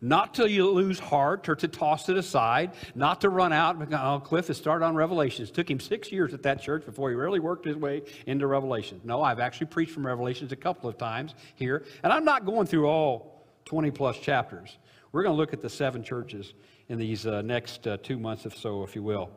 not 0.00 0.34
to 0.34 0.44
lose 0.44 0.98
heart 0.98 1.48
or 1.48 1.56
to 1.56 1.66
toss 1.66 2.08
it 2.08 2.16
aside, 2.16 2.72
not 2.94 3.20
to 3.22 3.28
run 3.28 3.52
out 3.52 3.76
oh, 3.92 4.20
Cliff 4.20 4.46
has 4.46 4.56
started 4.56 4.84
on 4.84 4.94
Revelations. 4.94 5.48
It 5.48 5.54
took 5.54 5.68
him 5.68 5.80
six 5.80 6.12
years 6.12 6.32
at 6.34 6.42
that 6.44 6.62
church 6.62 6.86
before 6.86 7.10
he 7.10 7.16
really 7.16 7.40
worked 7.40 7.64
his 7.64 7.76
way 7.76 8.02
into 8.26 8.46
Revelation. 8.46 9.00
No, 9.02 9.22
I've 9.22 9.40
actually 9.40 9.66
preached 9.66 9.92
from 9.92 10.06
Revelations 10.06 10.52
a 10.52 10.56
couple 10.56 10.88
of 10.88 10.96
times 10.98 11.34
here, 11.56 11.84
and 12.04 12.12
I'm 12.12 12.24
not 12.24 12.46
going 12.46 12.66
through 12.66 12.86
all 12.86 13.37
20 13.68 13.90
plus 13.90 14.18
chapters. 14.18 14.78
We're 15.12 15.22
going 15.22 15.34
to 15.34 15.36
look 15.36 15.52
at 15.52 15.60
the 15.60 15.68
seven 15.68 16.02
churches 16.02 16.54
in 16.88 16.98
these 16.98 17.26
uh, 17.26 17.42
next 17.42 17.86
uh, 17.86 17.98
two 18.02 18.18
months 18.18 18.46
or 18.46 18.50
so, 18.50 18.82
if 18.82 18.96
you 18.96 19.02
will. 19.02 19.30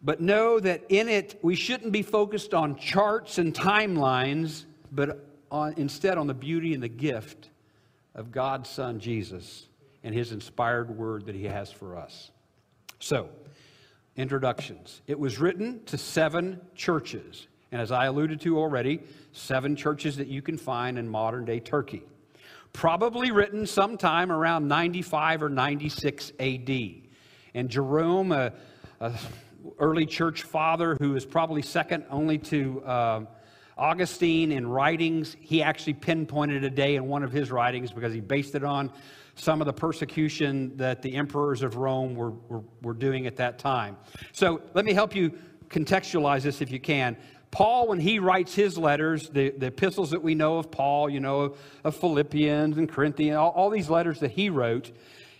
But 0.00 0.20
know 0.20 0.60
that 0.60 0.84
in 0.88 1.08
it, 1.08 1.36
we 1.42 1.56
shouldn't 1.56 1.90
be 1.90 2.02
focused 2.02 2.54
on 2.54 2.76
charts 2.76 3.38
and 3.38 3.52
timelines, 3.52 4.66
but 4.92 5.26
on, 5.50 5.74
instead 5.76 6.16
on 6.16 6.28
the 6.28 6.34
beauty 6.34 6.74
and 6.74 6.82
the 6.82 6.88
gift 6.88 7.50
of 8.14 8.30
God's 8.30 8.68
Son, 8.70 9.00
Jesus, 9.00 9.66
and 10.04 10.14
his 10.14 10.30
inspired 10.30 10.96
word 10.96 11.26
that 11.26 11.34
he 11.34 11.44
has 11.44 11.72
for 11.72 11.96
us. 11.96 12.30
So, 13.00 13.28
introductions. 14.16 15.02
It 15.08 15.18
was 15.18 15.40
written 15.40 15.82
to 15.86 15.98
seven 15.98 16.60
churches. 16.76 17.48
And 17.72 17.82
as 17.82 17.90
I 17.90 18.06
alluded 18.06 18.40
to 18.42 18.58
already, 18.58 19.00
seven 19.32 19.74
churches 19.74 20.16
that 20.18 20.28
you 20.28 20.40
can 20.40 20.56
find 20.56 20.98
in 20.98 21.08
modern 21.08 21.44
day 21.44 21.58
Turkey. 21.58 22.04
Probably 22.72 23.30
written 23.30 23.66
sometime 23.66 24.30
around 24.30 24.68
95 24.68 25.42
or 25.42 25.48
96 25.48 26.32
AD. 26.38 26.70
And 27.54 27.68
Jerome, 27.68 28.32
a, 28.32 28.52
a 29.00 29.12
early 29.78 30.06
church 30.06 30.42
father 30.42 30.96
who 31.00 31.16
is 31.16 31.24
probably 31.24 31.62
second 31.62 32.04
only 32.10 32.38
to 32.38 32.82
uh, 32.84 33.20
Augustine 33.76 34.52
in 34.52 34.66
writings, 34.66 35.36
he 35.40 35.62
actually 35.62 35.94
pinpointed 35.94 36.64
a 36.64 36.70
day 36.70 36.96
in 36.96 37.06
one 37.06 37.22
of 37.22 37.32
his 37.32 37.50
writings 37.50 37.92
because 37.92 38.12
he 38.12 38.20
based 38.20 38.54
it 38.54 38.64
on 38.64 38.92
some 39.36 39.60
of 39.60 39.66
the 39.66 39.72
persecution 39.72 40.76
that 40.76 41.00
the 41.00 41.14
emperors 41.14 41.62
of 41.62 41.76
Rome 41.76 42.16
were, 42.16 42.30
were, 42.48 42.62
were 42.82 42.94
doing 42.94 43.26
at 43.26 43.36
that 43.36 43.58
time. 43.58 43.96
So 44.32 44.60
let 44.74 44.84
me 44.84 44.92
help 44.92 45.14
you 45.14 45.32
contextualize 45.68 46.42
this 46.42 46.60
if 46.60 46.72
you 46.72 46.80
can. 46.80 47.16
Paul, 47.50 47.88
when 47.88 48.00
he 48.00 48.18
writes 48.18 48.54
his 48.54 48.76
letters, 48.76 49.30
the, 49.30 49.50
the 49.50 49.66
epistles 49.66 50.10
that 50.10 50.22
we 50.22 50.34
know 50.34 50.58
of 50.58 50.70
Paul, 50.70 51.08
you 51.08 51.20
know, 51.20 51.56
of 51.84 51.96
Philippians 51.96 52.76
and 52.76 52.88
Corinthians, 52.88 53.36
all, 53.36 53.50
all 53.50 53.70
these 53.70 53.88
letters 53.88 54.20
that 54.20 54.32
he 54.32 54.50
wrote, 54.50 54.92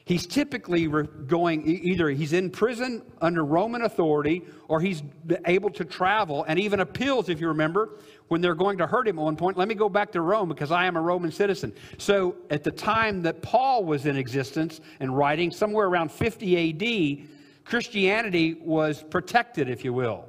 he's 0.06 0.26
typically 0.26 0.86
going 0.86 1.66
either 1.66 2.08
he's 2.08 2.32
in 2.32 2.50
prison 2.50 3.02
under 3.20 3.44
Roman 3.44 3.82
authority 3.82 4.42
or 4.68 4.80
he's 4.80 5.02
able 5.44 5.68
to 5.70 5.84
travel 5.84 6.44
and 6.48 6.58
even 6.58 6.80
appeals, 6.80 7.28
if 7.28 7.40
you 7.40 7.48
remember, 7.48 7.90
when 8.28 8.40
they're 8.40 8.54
going 8.54 8.78
to 8.78 8.86
hurt 8.86 9.06
him 9.06 9.18
at 9.18 9.24
one 9.24 9.36
point. 9.36 9.58
Let 9.58 9.68
me 9.68 9.74
go 9.74 9.90
back 9.90 10.12
to 10.12 10.22
Rome 10.22 10.48
because 10.48 10.72
I 10.72 10.86
am 10.86 10.96
a 10.96 11.00
Roman 11.00 11.30
citizen. 11.30 11.74
So 11.98 12.36
at 12.48 12.64
the 12.64 12.70
time 12.70 13.22
that 13.22 13.42
Paul 13.42 13.84
was 13.84 14.06
in 14.06 14.16
existence 14.16 14.80
and 15.00 15.14
writing, 15.14 15.50
somewhere 15.50 15.86
around 15.86 16.10
50 16.10 17.20
AD, 17.20 17.28
Christianity 17.66 18.54
was 18.54 19.02
protected, 19.02 19.68
if 19.68 19.84
you 19.84 19.92
will, 19.92 20.24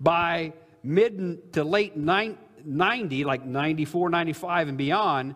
by 0.00 0.52
mid 0.84 1.52
to 1.54 1.64
late 1.64 1.96
90, 1.96 3.24
like 3.24 3.44
94, 3.44 4.10
95, 4.10 4.68
and 4.68 4.78
beyond, 4.78 5.34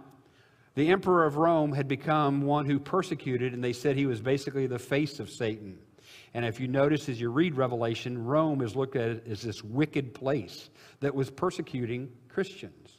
the 0.74 0.90
emperor 0.90 1.24
of 1.24 1.36
Rome 1.36 1.72
had 1.72 1.88
become 1.88 2.42
one 2.42 2.66
who 2.66 2.78
persecuted, 2.78 3.52
and 3.52 3.64
they 3.64 3.72
said 3.72 3.96
he 3.96 4.06
was 4.06 4.20
basically 4.20 4.66
the 4.66 4.78
face 4.78 5.18
of 5.18 5.28
Satan. 5.28 5.78
And 6.34 6.44
if 6.44 6.60
you 6.60 6.68
notice 6.68 7.08
as 7.08 7.20
you 7.20 7.30
read 7.30 7.56
Revelation, 7.56 8.24
Rome 8.24 8.60
is 8.60 8.76
looked 8.76 8.94
at 8.94 9.26
as 9.26 9.42
this 9.42 9.64
wicked 9.64 10.14
place 10.14 10.70
that 11.00 11.14
was 11.14 11.30
persecuting 11.30 12.12
Christians. 12.28 12.92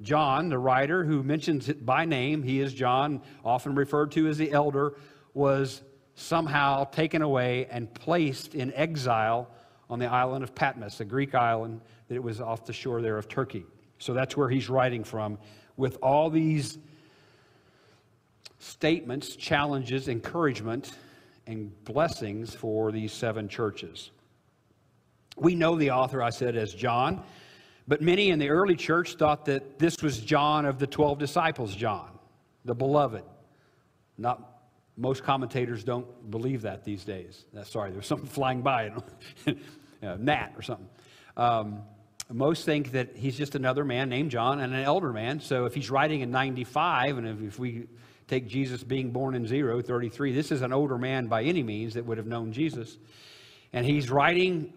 John, 0.00 0.48
the 0.48 0.58
writer 0.58 1.04
who 1.04 1.22
mentions 1.22 1.68
it 1.68 1.84
by 1.84 2.06
name, 2.06 2.42
he 2.42 2.60
is 2.60 2.72
John, 2.72 3.20
often 3.44 3.74
referred 3.74 4.12
to 4.12 4.28
as 4.28 4.38
the 4.38 4.52
elder, 4.52 4.94
was 5.34 5.82
somehow 6.14 6.84
taken 6.84 7.20
away 7.20 7.66
and 7.70 7.92
placed 7.92 8.54
in 8.54 8.72
exile 8.72 9.50
on 9.90 9.98
the 9.98 10.06
island 10.06 10.44
of 10.44 10.54
Patmos, 10.54 11.00
a 11.00 11.04
Greek 11.04 11.34
island 11.34 11.80
that 12.08 12.22
was 12.22 12.40
off 12.40 12.64
the 12.64 12.72
shore 12.72 13.02
there 13.02 13.18
of 13.18 13.28
Turkey. 13.28 13.66
So 13.98 14.14
that's 14.14 14.36
where 14.36 14.48
he's 14.48 14.70
writing 14.70 15.04
from 15.04 15.36
with 15.76 15.98
all 16.00 16.30
these 16.30 16.78
statements, 18.60 19.36
challenges, 19.36 20.08
encouragement, 20.08 20.92
and 21.46 21.72
blessings 21.84 22.54
for 22.54 22.92
these 22.92 23.12
seven 23.12 23.48
churches. 23.48 24.12
We 25.36 25.54
know 25.54 25.76
the 25.76 25.90
author, 25.90 26.22
I 26.22 26.30
said, 26.30 26.56
as 26.56 26.72
John, 26.72 27.22
but 27.88 28.00
many 28.00 28.30
in 28.30 28.38
the 28.38 28.50
early 28.50 28.76
church 28.76 29.16
thought 29.16 29.44
that 29.46 29.78
this 29.78 30.02
was 30.02 30.20
John 30.20 30.64
of 30.64 30.78
the 30.78 30.86
12 30.86 31.18
disciples, 31.18 31.74
John, 31.74 32.10
the 32.64 32.74
beloved. 32.74 33.24
Not 34.16 34.60
most 34.96 35.24
commentators 35.24 35.82
don't 35.82 36.30
believe 36.30 36.62
that 36.62 36.84
these 36.84 37.04
days. 37.04 37.46
Sorry, 37.64 37.90
there's 37.90 38.06
something 38.06 38.28
flying 38.28 38.60
by, 38.60 38.92
know, 40.08 40.16
gnat 40.16 40.54
or 40.56 40.62
something. 40.62 40.88
Um, 41.36 41.82
most 42.32 42.64
think 42.64 42.92
that 42.92 43.16
he's 43.16 43.36
just 43.36 43.54
another 43.54 43.84
man 43.84 44.08
named 44.08 44.30
John 44.30 44.60
and 44.60 44.72
an 44.72 44.82
elder 44.82 45.12
man. 45.12 45.40
So 45.40 45.64
if 45.64 45.74
he's 45.74 45.90
writing 45.90 46.20
in 46.20 46.30
95, 46.30 47.18
and 47.18 47.26
if, 47.26 47.42
if 47.42 47.58
we 47.58 47.86
take 48.28 48.46
Jesus 48.46 48.84
being 48.84 49.10
born 49.10 49.34
in 49.34 49.46
0, 49.46 49.82
33, 49.82 50.32
this 50.32 50.52
is 50.52 50.62
an 50.62 50.72
older 50.72 50.96
man 50.96 51.26
by 51.26 51.42
any 51.42 51.62
means 51.62 51.94
that 51.94 52.06
would 52.06 52.18
have 52.18 52.26
known 52.26 52.52
Jesus. 52.52 52.98
And 53.72 53.84
he's 53.84 54.10
writing 54.10 54.72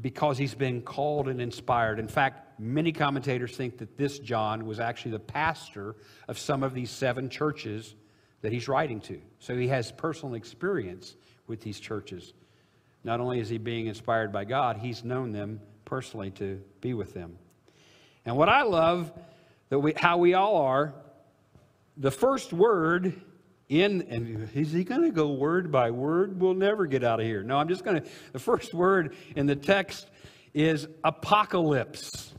because 0.00 0.38
he's 0.38 0.54
been 0.54 0.80
called 0.80 1.28
and 1.28 1.40
inspired. 1.40 1.98
In 1.98 2.08
fact, 2.08 2.58
many 2.58 2.92
commentators 2.92 3.56
think 3.56 3.78
that 3.78 3.96
this 3.96 4.18
John 4.18 4.64
was 4.64 4.80
actually 4.80 5.12
the 5.12 5.20
pastor 5.20 5.96
of 6.28 6.38
some 6.38 6.62
of 6.62 6.74
these 6.74 6.90
seven 6.90 7.28
churches 7.28 7.94
that 8.40 8.52
he's 8.52 8.68
writing 8.68 9.00
to. 9.02 9.20
So 9.38 9.56
he 9.56 9.68
has 9.68 9.92
personal 9.92 10.34
experience 10.34 11.16
with 11.46 11.60
these 11.60 11.78
churches. 11.78 12.32
Not 13.04 13.20
only 13.20 13.38
is 13.38 13.48
he 13.48 13.58
being 13.58 13.86
inspired 13.86 14.32
by 14.32 14.44
God, 14.44 14.78
he's 14.78 15.04
known 15.04 15.30
them 15.30 15.60
personally 15.84 16.30
to 16.32 16.60
be 16.80 16.94
with 16.94 17.12
them. 17.12 17.36
And 18.24 18.36
what 18.36 18.48
I 18.48 18.62
love 18.62 19.12
that 19.68 19.78
we, 19.78 19.92
how 19.94 20.16
we 20.16 20.32
all 20.34 20.56
are, 20.56 20.94
the 21.96 22.10
first 22.10 22.52
word 22.52 23.20
in, 23.68 24.02
and 24.08 24.48
is 24.54 24.72
he 24.72 24.84
going 24.84 25.02
to 25.02 25.10
go 25.10 25.32
word 25.32 25.70
by 25.70 25.90
word? 25.90 26.40
We'll 26.40 26.54
never 26.54 26.86
get 26.86 27.04
out 27.04 27.20
of 27.20 27.26
here. 27.26 27.42
No, 27.42 27.58
I'm 27.58 27.68
just 27.68 27.84
going 27.84 28.02
to, 28.02 28.08
the 28.32 28.38
first 28.38 28.72
word 28.72 29.14
in 29.36 29.46
the 29.46 29.56
text 29.56 30.08
is 30.54 30.88
apocalypse. 31.04 32.32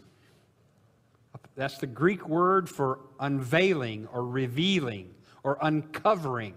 That's 1.55 1.77
the 1.77 1.87
Greek 1.87 2.27
word 2.27 2.69
for 2.69 2.99
unveiling 3.19 4.07
or 4.11 4.25
revealing 4.25 5.13
or 5.43 5.57
uncovering. 5.61 6.55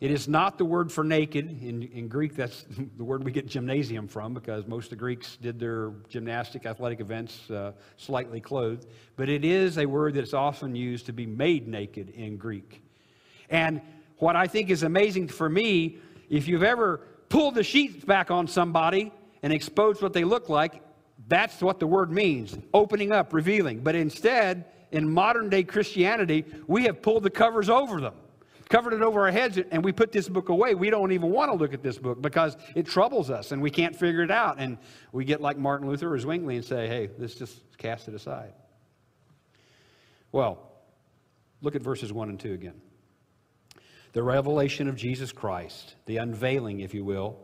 It 0.00 0.12
is 0.12 0.28
not 0.28 0.58
the 0.58 0.64
word 0.64 0.92
for 0.92 1.02
naked. 1.02 1.60
In, 1.62 1.82
in 1.82 2.06
Greek, 2.06 2.36
that's 2.36 2.64
the 2.96 3.04
word 3.04 3.24
we 3.24 3.32
get 3.32 3.46
gymnasium 3.46 4.06
from 4.06 4.32
because 4.32 4.66
most 4.66 4.84
of 4.84 4.90
the 4.90 4.96
Greeks 4.96 5.36
did 5.36 5.58
their 5.58 5.92
gymnastic 6.08 6.66
athletic 6.66 7.00
events 7.00 7.50
uh, 7.50 7.72
slightly 7.96 8.40
clothed. 8.40 8.86
But 9.16 9.28
it 9.28 9.44
is 9.44 9.76
a 9.76 9.86
word 9.86 10.14
that's 10.14 10.34
often 10.34 10.76
used 10.76 11.06
to 11.06 11.12
be 11.12 11.26
made 11.26 11.66
naked 11.66 12.10
in 12.10 12.36
Greek. 12.36 12.82
And 13.50 13.80
what 14.18 14.36
I 14.36 14.46
think 14.46 14.70
is 14.70 14.84
amazing 14.84 15.28
for 15.28 15.48
me, 15.48 15.98
if 16.30 16.46
you've 16.46 16.62
ever 16.62 17.00
pulled 17.28 17.56
the 17.56 17.64
sheets 17.64 18.04
back 18.04 18.30
on 18.30 18.46
somebody 18.46 19.12
and 19.42 19.52
exposed 19.52 20.00
what 20.00 20.12
they 20.12 20.24
look 20.24 20.48
like, 20.48 20.82
that's 21.26 21.60
what 21.60 21.80
the 21.80 21.86
word 21.86 22.12
means 22.12 22.56
opening 22.72 23.10
up, 23.10 23.32
revealing. 23.32 23.80
But 23.80 23.96
instead, 23.96 24.66
in 24.92 25.08
modern 25.08 25.48
day 25.50 25.64
Christianity, 25.64 26.44
we 26.68 26.84
have 26.84 27.02
pulled 27.02 27.24
the 27.24 27.30
covers 27.30 27.68
over 27.68 28.00
them 28.00 28.14
covered 28.68 28.92
it 28.92 29.02
over 29.02 29.22
our 29.22 29.30
heads, 29.30 29.58
and 29.70 29.84
we 29.84 29.92
put 29.92 30.12
this 30.12 30.28
book 30.28 30.48
away. 30.48 30.74
We 30.74 30.90
don't 30.90 31.12
even 31.12 31.30
want 31.30 31.50
to 31.50 31.56
look 31.56 31.72
at 31.74 31.82
this 31.82 31.98
book 31.98 32.20
because 32.20 32.56
it 32.74 32.86
troubles 32.86 33.30
us 33.30 33.52
and 33.52 33.62
we 33.62 33.70
can't 33.70 33.96
figure 33.96 34.22
it 34.22 34.30
out. 34.30 34.56
And 34.58 34.78
we 35.12 35.24
get 35.24 35.40
like 35.40 35.56
Martin 35.56 35.88
Luther 35.88 36.12
or 36.12 36.18
Zwingli 36.18 36.56
and 36.56 36.64
say, 36.64 36.86
hey, 36.86 37.10
let's 37.18 37.34
just 37.34 37.60
cast 37.78 38.08
it 38.08 38.14
aside. 38.14 38.52
Well, 40.32 40.58
look 41.62 41.74
at 41.74 41.82
verses 41.82 42.12
1 42.12 42.28
and 42.28 42.38
2 42.38 42.52
again. 42.52 42.80
The 44.12 44.22
revelation 44.22 44.88
of 44.88 44.96
Jesus 44.96 45.32
Christ, 45.32 45.94
the 46.06 46.18
unveiling, 46.18 46.80
if 46.80 46.94
you 46.94 47.04
will, 47.04 47.38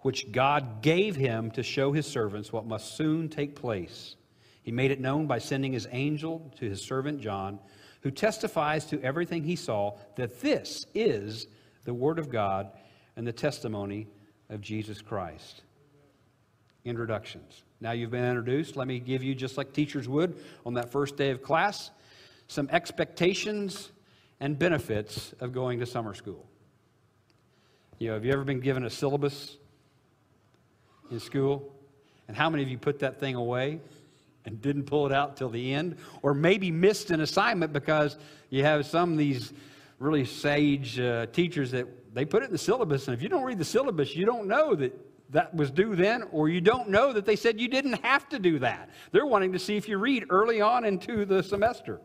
which 0.00 0.30
God 0.32 0.82
gave 0.82 1.16
him 1.16 1.50
to 1.52 1.62
show 1.62 1.92
his 1.92 2.06
servants 2.06 2.52
what 2.52 2.66
must 2.66 2.96
soon 2.96 3.28
take 3.28 3.56
place. 3.56 4.16
He 4.62 4.70
made 4.70 4.90
it 4.90 5.00
known 5.00 5.26
by 5.26 5.38
sending 5.38 5.72
his 5.72 5.88
angel 5.90 6.52
to 6.56 6.68
his 6.68 6.82
servant 6.82 7.20
John 7.20 7.58
who 8.04 8.10
testifies 8.10 8.84
to 8.84 9.02
everything 9.02 9.42
he 9.42 9.56
saw 9.56 9.96
that 10.16 10.40
this 10.40 10.86
is 10.94 11.46
the 11.84 11.94
Word 11.94 12.18
of 12.18 12.30
God 12.30 12.70
and 13.16 13.26
the 13.26 13.32
testimony 13.32 14.06
of 14.50 14.60
Jesus 14.60 15.00
Christ. 15.00 15.62
Introductions. 16.84 17.62
Now 17.80 17.92
you've 17.92 18.10
been 18.10 18.24
introduced. 18.24 18.76
Let 18.76 18.86
me 18.86 19.00
give 19.00 19.24
you, 19.24 19.34
just 19.34 19.56
like 19.56 19.72
teachers 19.72 20.06
would 20.06 20.38
on 20.66 20.74
that 20.74 20.92
first 20.92 21.16
day 21.16 21.30
of 21.30 21.42
class, 21.42 21.90
some 22.46 22.68
expectations 22.70 23.90
and 24.38 24.58
benefits 24.58 25.32
of 25.40 25.52
going 25.52 25.80
to 25.80 25.86
summer 25.86 26.12
school. 26.12 26.46
You 27.98 28.08
know, 28.08 28.14
have 28.14 28.24
you 28.26 28.32
ever 28.32 28.44
been 28.44 28.60
given 28.60 28.84
a 28.84 28.90
syllabus 28.90 29.56
in 31.10 31.20
school? 31.20 31.74
And 32.28 32.36
how 32.36 32.50
many 32.50 32.62
of 32.62 32.68
you 32.68 32.76
put 32.76 32.98
that 32.98 33.18
thing 33.18 33.34
away? 33.34 33.80
And 34.44 34.60
didn't 34.60 34.84
pull 34.84 35.06
it 35.06 35.12
out 35.12 35.36
till 35.36 35.48
the 35.48 35.72
end, 35.72 35.96
or 36.22 36.34
maybe 36.34 36.70
missed 36.70 37.10
an 37.10 37.20
assignment 37.20 37.72
because 37.72 38.16
you 38.50 38.62
have 38.62 38.86
some 38.86 39.12
of 39.12 39.18
these 39.18 39.52
really 39.98 40.24
sage 40.24 41.00
uh, 41.00 41.26
teachers 41.26 41.70
that 41.70 41.86
they 42.14 42.24
put 42.24 42.42
it 42.42 42.46
in 42.46 42.52
the 42.52 42.58
syllabus, 42.58 43.08
and 43.08 43.14
if 43.16 43.22
you 43.22 43.28
don't 43.28 43.44
read 43.44 43.58
the 43.58 43.64
syllabus, 43.64 44.14
you 44.14 44.26
don't 44.26 44.46
know 44.46 44.74
that 44.74 44.94
that 45.30 45.54
was 45.54 45.70
due 45.70 45.96
then, 45.96 46.22
or 46.30 46.48
you 46.48 46.60
don't 46.60 46.88
know 46.88 47.12
that 47.12 47.24
they 47.24 47.36
said 47.36 47.60
you 47.60 47.68
didn't 47.68 48.04
have 48.04 48.28
to 48.28 48.38
do 48.38 48.58
that. 48.60 48.90
They're 49.10 49.26
wanting 49.26 49.52
to 49.52 49.58
see 49.58 49.76
if 49.76 49.88
you 49.88 49.98
read 49.98 50.26
early 50.30 50.60
on 50.60 50.84
into 50.84 51.24
the 51.24 51.42
semester. 51.42 52.00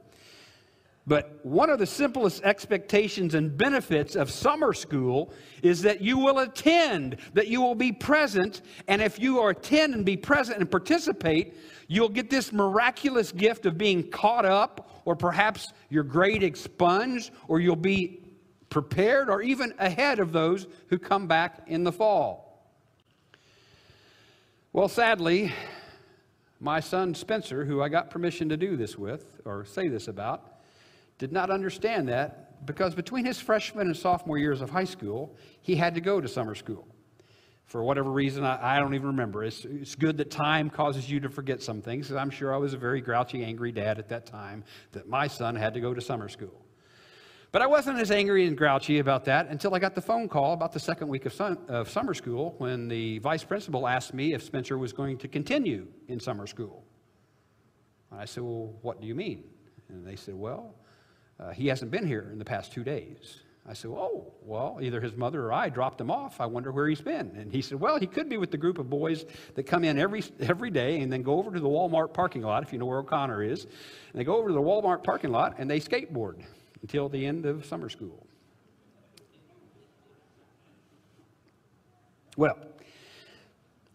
But 1.09 1.43
one 1.43 1.71
of 1.71 1.79
the 1.79 1.87
simplest 1.87 2.43
expectations 2.43 3.33
and 3.33 3.57
benefits 3.57 4.15
of 4.15 4.29
summer 4.29 4.73
school 4.73 5.33
is 5.63 5.81
that 5.81 6.01
you 6.01 6.19
will 6.19 6.37
attend, 6.37 7.17
that 7.33 7.47
you 7.47 7.61
will 7.61 7.73
be 7.73 7.91
present, 7.91 8.61
and 8.87 9.01
if 9.01 9.17
you 9.17 9.39
are 9.39 9.49
attend 9.49 9.95
and 9.95 10.05
be 10.05 10.15
present 10.15 10.59
and 10.59 10.69
participate, 10.69 11.55
you'll 11.87 12.09
get 12.09 12.29
this 12.29 12.53
miraculous 12.53 13.31
gift 13.31 13.65
of 13.65 13.75
being 13.75 14.07
caught 14.11 14.45
up, 14.45 15.01
or 15.03 15.15
perhaps 15.15 15.73
your 15.89 16.03
grade 16.03 16.43
expunged, 16.43 17.31
or 17.47 17.59
you'll 17.59 17.75
be 17.75 18.21
prepared 18.69 19.31
or 19.31 19.41
even 19.41 19.73
ahead 19.79 20.19
of 20.19 20.31
those 20.31 20.67
who 20.89 20.99
come 20.99 21.25
back 21.25 21.63
in 21.65 21.83
the 21.83 21.91
fall. 21.91 22.71
Well, 24.73 24.87
sadly, 24.87 25.51
my 26.59 26.79
son 26.79 27.15
Spencer, 27.15 27.65
who 27.65 27.81
I 27.81 27.89
got 27.89 28.11
permission 28.11 28.47
to 28.49 28.57
do 28.57 28.77
this 28.77 28.95
with 28.95 29.41
or 29.43 29.65
say 29.65 29.87
this 29.87 30.07
about, 30.07 30.58
did 31.19 31.31
not 31.31 31.51
understand 31.51 32.07
that 32.07 32.65
because 32.65 32.95
between 32.95 33.25
his 33.25 33.39
freshman 33.39 33.87
and 33.87 33.95
sophomore 33.95 34.37
years 34.37 34.61
of 34.61 34.71
high 34.71 34.85
school, 34.85 35.35
he 35.61 35.75
had 35.75 35.93
to 35.93 36.01
go 36.01 36.19
to 36.19 36.27
summer 36.27 36.55
school. 36.55 36.87
For 37.65 37.83
whatever 37.83 38.09
reason, 38.09 38.43
I, 38.43 38.77
I 38.77 38.79
don't 38.79 38.95
even 38.95 39.07
remember. 39.07 39.43
It's, 39.43 39.63
it's 39.63 39.93
good 39.93 40.17
that 40.17 40.31
time 40.31 40.71
causes 40.71 41.09
you 41.09 41.19
to 41.19 41.29
forget 41.29 41.61
some 41.61 41.83
things, 41.83 42.11
I'm 42.11 42.31
sure 42.31 42.51
I 42.51 42.57
was 42.57 42.73
a 42.73 42.77
very 42.77 42.99
grouchy, 42.99 43.43
angry 43.43 43.71
dad 43.71 43.99
at 43.99 44.09
that 44.09 44.25
time 44.25 44.63
that 44.93 45.07
my 45.07 45.27
son 45.27 45.55
had 45.55 45.75
to 45.75 45.79
go 45.79 45.93
to 45.93 46.01
summer 46.01 46.29
school. 46.29 46.65
But 47.51 47.61
I 47.63 47.67
wasn't 47.67 47.99
as 47.99 48.11
angry 48.11 48.45
and 48.45 48.55
grouchy 48.55 48.99
about 48.99 49.25
that 49.25 49.47
until 49.47 49.73
I 49.73 49.79
got 49.79 49.95
the 49.95 50.01
phone 50.01 50.29
call 50.29 50.53
about 50.53 50.71
the 50.71 50.79
second 50.79 51.07
week 51.07 51.25
of, 51.25 51.33
sun, 51.33 51.57
of, 51.67 51.89
summer 51.89 52.13
school 52.13 52.55
when 52.59 52.87
the 52.87 53.17
vice 53.19 53.43
principal 53.43 53.87
asked 53.87 54.13
me 54.13 54.33
if 54.33 54.43
Spencer 54.43 54.77
was 54.77 54.93
going 54.93 55.17
to 55.17 55.27
continue 55.27 55.87
in 56.07 56.19
summer 56.19 56.45
school. 56.45 56.83
And 58.11 58.21
I 58.21 58.25
said, 58.25 58.43
Well, 58.43 58.75
what 58.81 59.01
do 59.01 59.07
you 59.07 59.15
mean? 59.15 59.45
And 59.89 60.05
they 60.05 60.15
said, 60.15 60.35
Well, 60.35 60.75
uh, 61.39 61.51
he 61.51 61.67
hasn't 61.67 61.91
been 61.91 62.05
here 62.05 62.29
in 62.31 62.39
the 62.39 62.45
past 62.45 62.71
two 62.71 62.83
days. 62.83 63.39
I 63.67 63.73
said, 63.73 63.91
Oh, 63.91 64.33
well, 64.43 64.79
either 64.81 64.99
his 64.99 65.15
mother 65.15 65.45
or 65.45 65.53
I 65.53 65.69
dropped 65.69 66.01
him 66.01 66.09
off. 66.09 66.41
I 66.41 66.47
wonder 66.47 66.71
where 66.71 66.87
he's 66.87 67.01
been. 67.01 67.35
And 67.35 67.51
he 67.51 67.61
said, 67.61 67.79
Well, 67.79 67.99
he 67.99 68.07
could 68.07 68.27
be 68.27 68.37
with 68.37 68.49
the 68.49 68.57
group 68.57 68.79
of 68.79 68.89
boys 68.89 69.25
that 69.53 69.63
come 69.63 69.83
in 69.83 69.99
every, 69.99 70.23
every 70.39 70.71
day 70.71 71.01
and 71.01 71.13
then 71.13 71.21
go 71.21 71.37
over 71.37 71.51
to 71.51 71.59
the 71.59 71.67
Walmart 71.67 72.13
parking 72.13 72.41
lot, 72.41 72.63
if 72.63 72.73
you 72.73 72.79
know 72.79 72.85
where 72.85 72.97
O'Connor 72.97 73.43
is. 73.43 73.65
And 73.65 73.73
they 74.15 74.23
go 74.23 74.37
over 74.37 74.47
to 74.47 74.53
the 74.53 74.61
Walmart 74.61 75.03
parking 75.03 75.31
lot 75.31 75.55
and 75.59 75.69
they 75.69 75.79
skateboard 75.79 76.41
until 76.81 77.09
the 77.09 77.23
end 77.25 77.45
of 77.45 77.63
summer 77.65 77.89
school. 77.89 78.25
Well, 82.35 82.57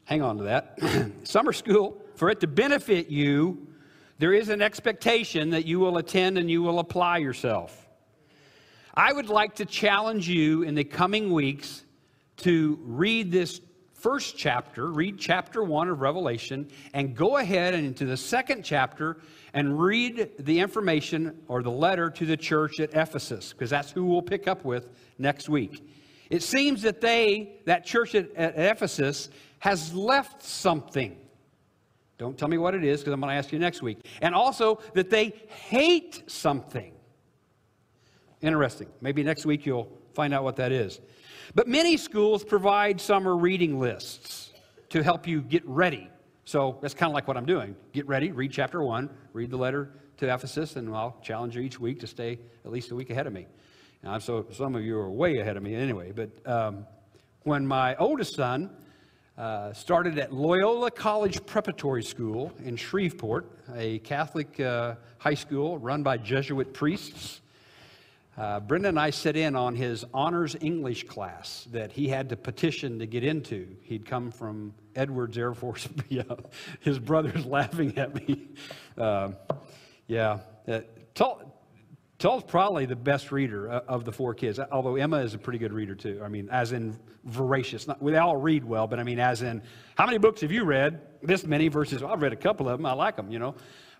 hang 0.05 0.23
on 0.23 0.39
to 0.39 0.45
that. 0.45 0.79
summer 1.25 1.53
school, 1.53 2.01
for 2.15 2.31
it 2.31 2.41
to 2.41 2.47
benefit 2.47 3.09
you, 3.09 3.67
there 4.19 4.33
is 4.33 4.49
an 4.49 4.63
expectation 4.63 5.51
that 5.51 5.67
you 5.67 5.81
will 5.81 5.99
attend 5.99 6.39
and 6.39 6.51
you 6.51 6.63
will 6.63 6.79
apply 6.79 7.19
yourself. 7.19 7.89
I 8.95 9.13
would 9.13 9.29
like 9.29 9.57
to 9.57 9.65
challenge 9.65 10.29
you 10.29 10.63
in 10.63 10.75
the 10.75 10.85
coming 10.85 11.33
weeks 11.33 11.85
to 12.39 12.79
read 12.83 13.33
this 13.33 13.61
first 13.93 14.37
chapter, 14.37 14.91
read 14.91 15.19
chapter 15.19 15.65
one 15.65 15.89
of 15.89 16.01
Revelation, 16.01 16.69
and 16.93 17.17
go 17.17 17.39
ahead 17.39 17.75
and 17.75 17.87
into 17.87 18.05
the 18.05 18.17
second 18.17 18.63
chapter 18.63 19.17
and 19.53 19.81
read 19.81 20.31
the 20.39 20.61
information 20.61 21.41
or 21.49 21.63
the 21.63 21.71
letter 21.71 22.11
to 22.11 22.27
the 22.27 22.37
church 22.37 22.81
at 22.81 22.95
Ephesus, 22.95 23.53
because 23.53 23.71
that's 23.71 23.91
who 23.91 24.05
we'll 24.05 24.23
pick 24.23 24.47
up 24.47 24.65
with 24.65 24.91
next 25.19 25.49
week. 25.49 25.89
It 26.31 26.43
seems 26.43 26.83
that 26.83 27.01
they, 27.01 27.61
that 27.65 27.85
church 27.85 28.15
at, 28.15 28.35
at 28.37 28.59
Ephesus, 28.59 29.31
has 29.61 29.95
left 29.95 30.43
something. 30.43 31.17
Don't 32.17 32.39
tell 32.39 32.49
me 32.49 32.59
what 32.59 32.75
it 32.75 32.85
is 32.85 33.01
because 33.01 33.13
I'm 33.13 33.21
going 33.21 33.33
to 33.33 33.37
ask 33.37 33.53
you 33.53 33.59
next 33.59 33.83
week. 33.83 33.99
And 34.23 34.35
also 34.35 34.81
that 34.95 35.11
they 35.11 35.35
hate 35.49 36.23
something. 36.27 36.93
Interesting. 38.41 38.89
Maybe 39.01 39.23
next 39.23 39.47
week 39.47 39.67
you'll 39.67 39.91
find 40.15 40.33
out 40.33 40.45
what 40.45 40.57
that 40.57 40.71
is. 40.71 41.01
But 41.55 41.67
many 41.67 41.97
schools 41.97 42.45
provide 42.45 43.01
summer 43.01 43.37
reading 43.37 43.79
lists 43.79 44.53
to 44.91 45.03
help 45.03 45.27
you 45.27 45.43
get 45.43 45.67
ready. 45.67 46.09
So 46.45 46.79
that's 46.83 46.95
kind 46.95 47.11
of 47.11 47.15
like 47.15 47.27
what 47.27 47.37
I'm 47.37 47.47
doing. 47.47 47.75
Get 47.93 48.07
ready, 48.07 48.31
read 48.31 48.53
chapter 48.53 48.83
one, 48.83 49.11
read 49.33 49.51
the 49.51 49.57
letter 49.57 49.91
to 50.19 50.33
Ephesus, 50.33 50.77
and 50.77 50.95
I'll 50.95 51.19
challenge 51.23 51.57
you 51.57 51.63
each 51.63 51.81
week 51.81 52.01
to 52.01 52.07
stay 52.07 52.39
at 52.65 52.71
least 52.71 52.91
a 52.91 52.95
week 52.95 53.11
ahead 53.11 53.27
of 53.27 53.33
me. 53.33 53.47
Now, 54.03 54.19
so 54.19 54.47
some 54.53 54.75
of 54.75 54.85
you 54.85 54.97
are 54.99 55.11
way 55.11 55.39
ahead 55.39 55.57
of 55.57 55.63
me 55.63 55.75
anyway. 55.75 56.13
But 56.13 56.31
um, 56.47 56.87
when 57.43 57.67
my 57.67 57.97
oldest 57.97 58.35
son 58.35 58.71
uh, 59.37 59.73
started 59.73 60.19
at 60.19 60.33
Loyola 60.33 60.91
College 60.91 61.45
Preparatory 61.45 62.05
School 62.05 62.53
in 62.65 62.77
Shreveport, 62.77 63.51
a 63.75 63.99
Catholic 64.01 64.61
uh, 64.61 64.95
high 65.19 65.35
school 65.35 65.79
run 65.79 66.03
by 66.03 66.17
Jesuit 66.17 66.73
priests. 66.73 67.41
Uh, 68.37 68.61
Brenda 68.61 68.89
and 68.89 68.99
I 68.99 69.11
sit 69.11 69.37
in 69.37 69.55
on 69.55 69.77
his 69.77 70.05
honors 70.13 70.57
English 70.61 71.05
class 71.05 71.67
that 71.73 71.93
he 71.93 72.09
had 72.09 72.29
to 72.31 72.37
petition 72.37 72.99
to 72.99 73.07
get 73.07 73.25
into. 73.25 73.67
He'd 73.83 74.07
come 74.07 74.31
from 74.31 74.75
Edwards 74.97 75.39
Air 75.39 75.55
Force. 75.55 75.89
his 76.81 76.99
brother's 76.99 77.47
laughing 77.47 77.97
at 77.99 78.15
me. 78.15 78.49
Um, 78.97 79.37
yeah, 80.07 80.39
uh, 80.69 80.81
Tull's 82.25 82.43
probably 82.43 82.87
the 82.87 82.97
best 82.97 83.31
reader 83.33 83.69
of 83.69 84.07
the 84.07 84.11
four 84.11 84.33
kids, 84.33 84.59
although 84.59 84.97
Emma 84.97 85.19
is 85.19 85.35
a 85.35 85.39
pretty 85.39 85.59
good 85.59 85.75
reader 85.75 85.95
too. 85.95 86.23
I 86.25 86.29
mean, 86.29 86.49
as 86.51 86.73
in 86.73 86.99
voracious. 87.27 87.87
Not, 87.87 88.03
they 88.03 88.17
all 88.17 88.39
read 88.39 88.65
well, 88.65 88.87
but 88.87 88.99
I 88.99 89.03
mean, 89.03 89.19
as 89.19 89.43
in, 89.43 89.61
how 89.95 90.07
many 90.07 90.17
books 90.17 90.41
have 90.41 90.51
you 90.51 90.65
read? 90.65 91.03
This 91.23 91.45
many 91.45 91.69
versus, 91.69 92.03
well, 92.03 92.15
I've 92.15 92.23
read 92.23 92.33
a 92.33 92.37
couple 92.37 92.67
of 92.67 92.79
them. 92.79 92.87
I 92.87 92.95
like 92.95 93.17
them, 93.17 93.31
you 93.31 93.39
know. 93.39 93.55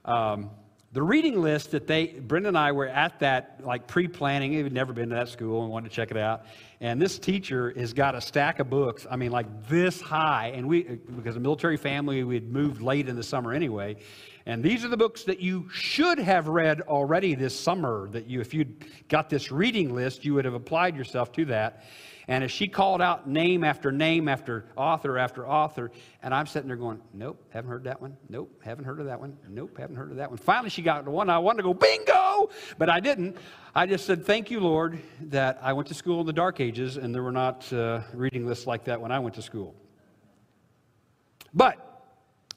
Um, 0.07 0.49
the 0.95 1.03
reading 1.03 1.43
list 1.43 1.73
that 1.73 1.87
they, 1.87 2.07
Brenda 2.07 2.49
and 2.49 2.57
I 2.57 2.73
were 2.73 2.87
at 2.87 3.19
that, 3.19 3.61
like 3.63 3.89
pre 3.89 4.09
planning, 4.09 4.53
we'd 4.53 4.73
never 4.73 4.95
been 4.95 5.11
to 5.11 5.17
that 5.17 5.29
school 5.29 5.63
and 5.63 5.71
wanted 5.71 5.91
to 5.91 5.95
check 5.95 6.11
it 6.11 6.17
out. 6.17 6.47
And 6.81 7.03
this 7.03 7.19
teacher 7.19 7.75
has 7.77 7.93
got 7.93 8.15
a 8.15 8.23
stack 8.23 8.59
of 8.59 8.71
books, 8.71 9.07
I 9.11 9.17
mean, 9.17 9.33
like 9.33 9.69
this 9.69 10.01
high. 10.01 10.53
And 10.55 10.67
we, 10.67 10.83
because 10.83 11.37
a 11.37 11.41
military 11.41 11.77
family, 11.77 12.25
we 12.25 12.37
had 12.37 12.51
moved 12.51 12.81
late 12.81 13.07
in 13.07 13.17
the 13.17 13.23
summer 13.23 13.53
anyway. 13.53 13.97
And 14.47 14.63
these 14.63 14.85
are 14.85 14.89
the 14.89 14.97
books 14.97 15.25
that 15.25 15.41
you 15.41 15.69
should 15.71 16.19
have 16.19 16.49
read 16.49 16.83
already 16.83 17.35
this 17.35 17.59
summer. 17.59 18.09
That 18.11 18.27
you, 18.27 18.41
if 18.41 18.53
you'd 18.53 18.85
got 19.09 19.31
this 19.31 19.51
reading 19.51 19.95
list, 19.95 20.25
you 20.25 20.35
would 20.35 20.45
have 20.45 20.55
applied 20.55 20.97
yourself 20.97 21.33
to 21.33 21.47
that. 21.47 21.85
And 22.27 22.43
as 22.43 22.51
she 22.51 22.69
called 22.69 23.03
out 23.03 23.29
name 23.29 23.65
after 23.65 23.93
name 23.93 24.29
after 24.29 24.67
author 24.77 25.19
after 25.19 25.47
author, 25.47 25.91
and 26.23 26.35
I'm 26.35 26.47
sitting 26.47 26.69
there 26.69 26.77
going, 26.77 27.01
nope, 27.13 27.43
haven't 27.51 27.71
heard 27.71 27.85
that 27.85 28.01
one. 28.01 28.17
Nope, 28.29 28.63
haven't 28.65 28.85
heard 28.85 29.01
of 29.01 29.07
that 29.07 29.21
one. 29.21 29.37
Nope, 29.49 29.77
haven't 29.79 29.97
heard 29.97 30.11
of 30.11 30.17
that 30.17 30.31
one. 30.31 30.39
Finally, 30.39 30.71
she 30.71 30.83
got 30.83 31.05
the 31.05 31.11
one 31.11 31.29
I 31.29 31.39
wanted 31.39 31.59
to 31.59 31.63
go, 31.65 31.75
bingo! 31.75 32.51
But 32.79 32.89
I 32.89 33.01
didn't. 33.01 33.37
I 33.75 33.87
just 33.87 34.07
said, 34.07 34.25
thank 34.25 34.51
you, 34.51 34.61
Lord, 34.61 34.99
that 35.23 35.59
I 35.63 35.73
went 35.75 35.89
to 35.89 35.95
school 35.95 36.21
in 36.21 36.27
the 36.27 36.33
dark 36.33 36.61
ages 36.61 36.97
and 36.97 37.15
there 37.15 37.23
were 37.23 37.33
not 37.33 37.71
uh, 37.73 38.01
reading 38.15 38.47
lists 38.47 38.67
like 38.67 38.85
that 38.85 39.01
when 39.01 39.13
I 39.13 39.19
went 39.19 39.35
to 39.35 39.43
school. 39.43 39.75
But 41.53 41.94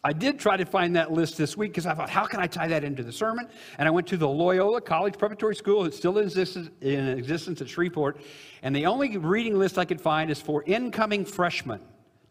I 0.04 0.14
did 0.14 0.40
try 0.40 0.58
to 0.58 0.66
find 0.66 0.96
that 0.96 1.12
list 1.12 1.38
this 1.38 1.58
week 1.58 1.72
because 1.72 1.86
I 1.86 1.94
thought, 1.94 2.10
how 2.10 2.26
can 2.26 2.40
I 2.40 2.48
tie 2.48 2.68
that 2.68 2.84
into 2.84 3.04
the 3.04 3.12
sermon? 3.12 3.50
And 3.78 3.88
I 3.88 3.92
went 3.92 4.08
to 4.08 4.18
the 4.18 4.28
Loyola 4.28 4.80
College 4.80 5.18
Preparatory 5.18 5.56
School. 5.56 5.86
It's 5.86 5.98
still 5.98 6.18
in 6.18 6.26
existence, 6.26 6.70
in 6.82 7.08
existence 7.08 7.62
at 7.62 7.70
Shreveport. 7.70 8.22
And 8.62 8.76
the 8.76 8.86
only 8.86 9.18
reading 9.18 9.58
list 9.58 9.78
I 9.78 9.86
could 9.86 10.00
find 10.00 10.30
is 10.30 10.40
for 10.40 10.64
incoming 10.66 11.26
freshmen 11.26 11.82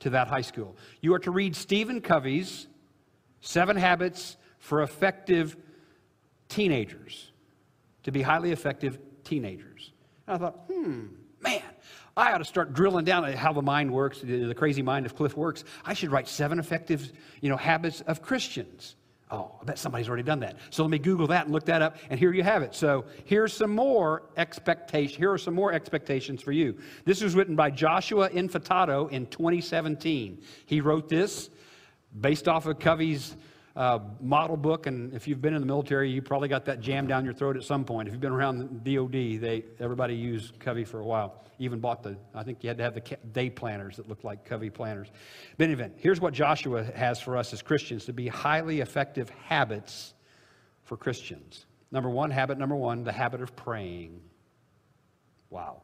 to 0.00 0.10
that 0.10 0.28
high 0.28 0.42
school. 0.42 0.76
You 1.00 1.14
are 1.14 1.18
to 1.20 1.30
read 1.30 1.56
Stephen 1.56 2.00
Covey's 2.00 2.66
Seven 3.40 3.76
Habits 3.76 4.36
for 4.58 4.82
Effective 4.82 5.56
Teenagers, 6.48 7.32
to 8.04 8.12
be 8.12 8.22
highly 8.22 8.52
effective 8.52 8.98
teenagers. 9.24 9.92
And 10.26 10.36
I 10.36 10.38
thought, 10.38 10.64
hmm, 10.68 11.06
man, 11.40 11.62
I 12.16 12.32
ought 12.32 12.38
to 12.38 12.44
start 12.44 12.72
drilling 12.72 13.04
down 13.04 13.26
at 13.26 13.34
how 13.34 13.52
the 13.52 13.60
mind 13.60 13.90
works, 13.90 14.20
the 14.22 14.54
crazy 14.54 14.80
mind 14.80 15.04
of 15.04 15.14
Cliff 15.14 15.36
works. 15.36 15.64
I 15.84 15.92
should 15.92 16.10
write 16.10 16.28
seven 16.28 16.58
effective, 16.58 17.12
you 17.42 17.50
know, 17.50 17.58
habits 17.58 18.00
of 18.02 18.22
Christians. 18.22 18.96
Oh, 19.30 19.56
I 19.60 19.64
bet 19.64 19.78
somebody's 19.78 20.08
already 20.08 20.22
done 20.22 20.40
that. 20.40 20.56
So 20.70 20.82
let 20.82 20.90
me 20.90 20.98
Google 20.98 21.26
that 21.26 21.44
and 21.44 21.52
look 21.52 21.66
that 21.66 21.82
up, 21.82 21.96
and 22.08 22.18
here 22.18 22.32
you 22.32 22.42
have 22.42 22.62
it. 22.62 22.74
So 22.74 23.04
here's 23.24 23.52
some 23.52 23.74
more 23.74 24.22
expectation. 24.36 25.18
Here 25.18 25.30
are 25.30 25.36
some 25.36 25.52
more 25.52 25.72
expectations 25.72 26.40
for 26.40 26.52
you. 26.52 26.78
This 27.04 27.22
was 27.22 27.34
written 27.34 27.56
by 27.56 27.70
Joshua 27.70 28.30
Infatato 28.30 29.10
in 29.10 29.26
2017. 29.26 30.40
He 30.64 30.80
wrote 30.80 31.10
this 31.10 31.50
based 32.18 32.48
off 32.48 32.66
of 32.66 32.78
Covey's 32.78 33.36
uh, 33.76 33.98
model 34.20 34.56
book, 34.56 34.86
and 34.86 35.12
if 35.12 35.28
you've 35.28 35.42
been 35.42 35.52
in 35.52 35.60
the 35.60 35.66
military, 35.66 36.10
you 36.10 36.22
probably 36.22 36.48
got 36.48 36.64
that 36.64 36.80
jammed 36.80 37.08
down 37.08 37.24
your 37.26 37.34
throat 37.34 37.56
at 37.56 37.62
some 37.62 37.84
point. 37.84 38.08
If 38.08 38.14
you've 38.14 38.22
been 38.22 38.32
around 38.32 38.82
the 38.82 38.96
DoD, 38.96 39.12
they 39.12 39.64
everybody 39.78 40.14
used 40.14 40.58
Covey 40.58 40.84
for 40.84 41.00
a 41.00 41.04
while. 41.04 41.42
Even 41.58 41.78
bought 41.78 42.02
the, 42.02 42.16
I 42.34 42.42
think 42.42 42.64
you 42.64 42.68
had 42.68 42.78
to 42.78 42.84
have 42.84 42.94
the 42.94 43.18
day 43.32 43.50
planners 43.50 43.96
that 43.96 44.08
looked 44.08 44.24
like 44.24 44.44
Covey 44.44 44.70
planners. 44.70 45.08
But 45.56 45.64
in 45.64 45.70
any 45.70 45.74
event, 45.74 45.94
here's 45.98 46.20
what 46.20 46.32
Joshua 46.32 46.84
has 46.84 47.20
for 47.20 47.36
us 47.36 47.52
as 47.52 47.62
Christians 47.62 48.06
to 48.06 48.12
be 48.12 48.28
highly 48.28 48.80
effective 48.80 49.30
habits 49.30 50.14
for 50.84 50.96
Christians. 50.96 51.66
Number 51.90 52.10
one, 52.10 52.30
habit 52.30 52.58
number 52.58 52.76
one, 52.76 53.04
the 53.04 53.12
habit 53.12 53.42
of 53.42 53.54
praying. 53.56 54.20
Wow. 55.50 55.82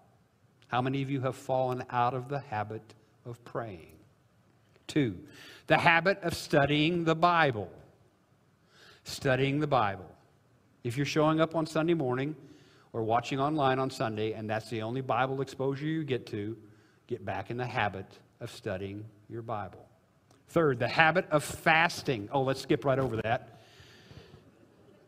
How 0.69 0.81
many 0.81 1.03
of 1.03 1.11
you 1.11 1.21
have 1.21 1.37
fallen 1.37 1.85
out 1.91 2.15
of 2.15 2.29
the 2.29 2.39
habit 2.39 2.95
of 3.27 3.43
praying? 3.45 3.97
Two, 4.87 5.19
the 5.67 5.79
habit 5.79 6.19
of 6.23 6.35
studying 6.35 7.05
the 7.05 7.15
Bible 7.15 7.71
studying 9.05 9.61
the 9.61 9.67
Bible. 9.67 10.11
If 10.85 10.97
you're 10.97 11.07
showing 11.07 11.41
up 11.41 11.55
on 11.55 11.67
Sunday 11.67 11.95
morning 11.95 12.35
or 12.93 13.03
watching 13.03 13.41
online 13.41 13.79
on 13.79 13.91
Sunday 13.91 14.33
and 14.33 14.49
that's 14.49 14.69
the 14.69 14.83
only 14.83 15.01
Bible 15.01 15.41
exposure 15.41 15.87
you 15.87 16.05
get 16.05 16.27
to, 16.27 16.57
get 17.07 17.25
back 17.25 17.51
in 17.51 17.57
the 17.57 17.67
habit 17.67 18.07
of 18.41 18.51
studying 18.51 19.05
your 19.29 19.43
Bible. 19.43 19.87
Third, 20.49 20.79
the 20.79 20.89
habit 20.89 21.27
of 21.31 21.43
fasting. 21.43 22.29
Oh, 22.33 22.43
let's 22.43 22.61
skip 22.61 22.85
right 22.85 22.99
over 22.99 23.17
that. 23.23 23.61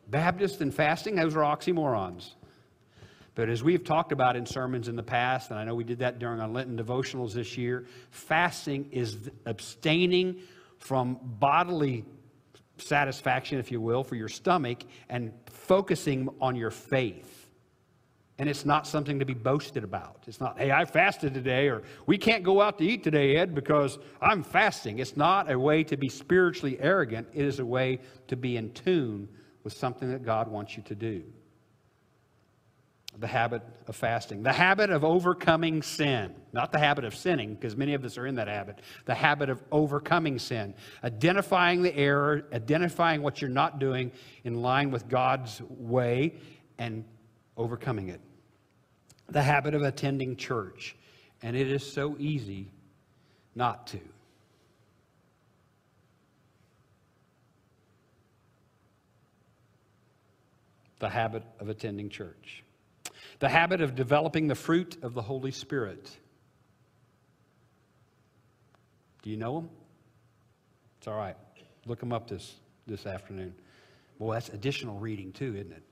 Baptist 0.09 0.61
and 0.61 0.72
fasting, 0.72 1.16
those 1.16 1.35
are 1.35 1.40
oxymorons. 1.40 2.30
But 3.35 3.48
as 3.48 3.64
we've 3.64 3.83
talked 3.83 4.12
about 4.12 4.37
in 4.37 4.46
sermons 4.46 4.87
in 4.87 4.96
the 4.96 5.02
past, 5.02 5.50
and 5.50 5.59
I 5.59 5.64
know 5.64 5.74
we 5.74 5.85
did 5.85 5.98
that 5.98 6.18
during 6.18 6.40
our 6.40 6.48
Lenten 6.48 6.76
devotionals 6.76 7.33
this 7.33 7.59
year, 7.59 7.87
fasting 8.11 8.88
is 8.92 9.30
abstaining 9.44 10.40
from 10.78 11.18
bodily 11.22 12.04
satisfaction, 12.76 13.58
if 13.58 13.70
you 13.70 13.80
will, 13.80 14.04
for 14.04 14.16
your 14.16 14.28
stomach 14.28 14.84
and 15.08 15.32
focusing 15.46 16.28
on 16.40 16.56
your 16.56 16.70
faith. 16.70 17.50
And 18.38 18.48
it's 18.48 18.64
not 18.64 18.87
something 18.87 19.20
to 19.20 19.24
be 19.24 19.34
boasted 19.34 19.84
about. 19.84 20.24
It's 20.26 20.40
not, 20.40 20.58
hey, 20.58 20.72
I 20.72 20.84
fasted 20.84 21.34
today, 21.34 21.68
or 21.68 21.82
we 22.06 22.18
can't 22.18 22.42
go 22.42 22.60
out 22.60 22.78
to 22.78 22.84
eat 22.84 23.04
today, 23.04 23.37
Ed, 23.37 23.54
because 23.54 23.98
I'm 24.20 24.42
fasting. 24.42 24.98
It's 24.98 25.16
not 25.16 25.50
a 25.52 25.58
way 25.58 25.84
to 25.84 25.96
be 25.96 26.08
spiritually 26.08 26.76
arrogant, 26.80 27.28
it 27.32 27.44
is 27.44 27.60
a 27.60 27.66
way 27.66 28.00
to 28.26 28.37
be 28.37 28.56
in 28.56 28.72
tune 28.72 29.28
with 29.62 29.72
something 29.72 30.10
that 30.10 30.24
God 30.24 30.48
wants 30.48 30.76
you 30.76 30.82
to 30.84 30.94
do 30.94 31.22
the 33.18 33.27
habit 33.27 33.62
of 33.87 33.94
fasting, 33.94 34.42
the 34.42 34.53
habit 34.53 34.90
of 34.90 35.05
overcoming 35.05 35.83
sin, 35.83 36.35
not 36.53 36.72
the 36.72 36.79
habit 36.79 37.05
of 37.05 37.14
sinning, 37.14 37.55
because 37.55 37.77
many 37.77 37.94
of 37.94 38.05
us 38.05 38.18
are 38.18 38.27
in 38.27 38.35
that 38.35 38.48
habit, 38.48 38.81
the 39.05 39.14
habit 39.14 39.48
of 39.48 39.62
overcoming 39.70 40.38
sin, 40.38 40.74
identifying 41.03 41.83
the 41.83 41.94
error, 41.96 42.44
identifying 42.53 43.22
what 43.22 43.40
you're 43.40 43.50
not 43.50 43.79
doing 43.79 44.11
in 44.42 44.62
line 44.62 44.90
with 44.90 45.09
God's 45.09 45.62
way, 45.68 46.35
and 46.79 47.05
overcoming 47.57 48.09
it. 48.09 48.20
The 49.29 49.42
habit 49.42 49.74
of 49.74 49.83
attending 49.83 50.37
church, 50.37 50.96
and 51.40 51.57
it 51.57 51.68
is 51.68 51.90
so 51.90 52.16
easy 52.18 52.68
not 53.55 53.87
to. 53.88 54.00
The 60.98 61.09
habit 61.09 61.44
of 61.61 61.68
attending 61.68 62.09
church 62.09 62.64
the 63.38 63.49
habit 63.49 63.81
of 63.81 63.94
developing 63.94 64.47
the 64.47 64.55
fruit 64.55 64.97
of 65.03 65.14
the 65.14 65.23
Holy 65.23 65.51
Spirit. 65.51 66.11
Do 69.23 69.31
you 69.31 69.37
know 69.37 69.55
them? 69.55 69.70
It's 70.99 71.09
all 71.09 71.16
right. 71.16 71.37
Look 71.87 72.01
them 72.01 72.12
up 72.12 72.29
this, 72.29 72.55
this 72.87 73.07
afternoon. 73.07 73.55
Well, 74.18 74.31
that's 74.31 74.49
additional 74.51 74.99
reading, 74.99 75.33
too, 75.33 75.55
isn't 75.57 75.73
it? 75.73 75.83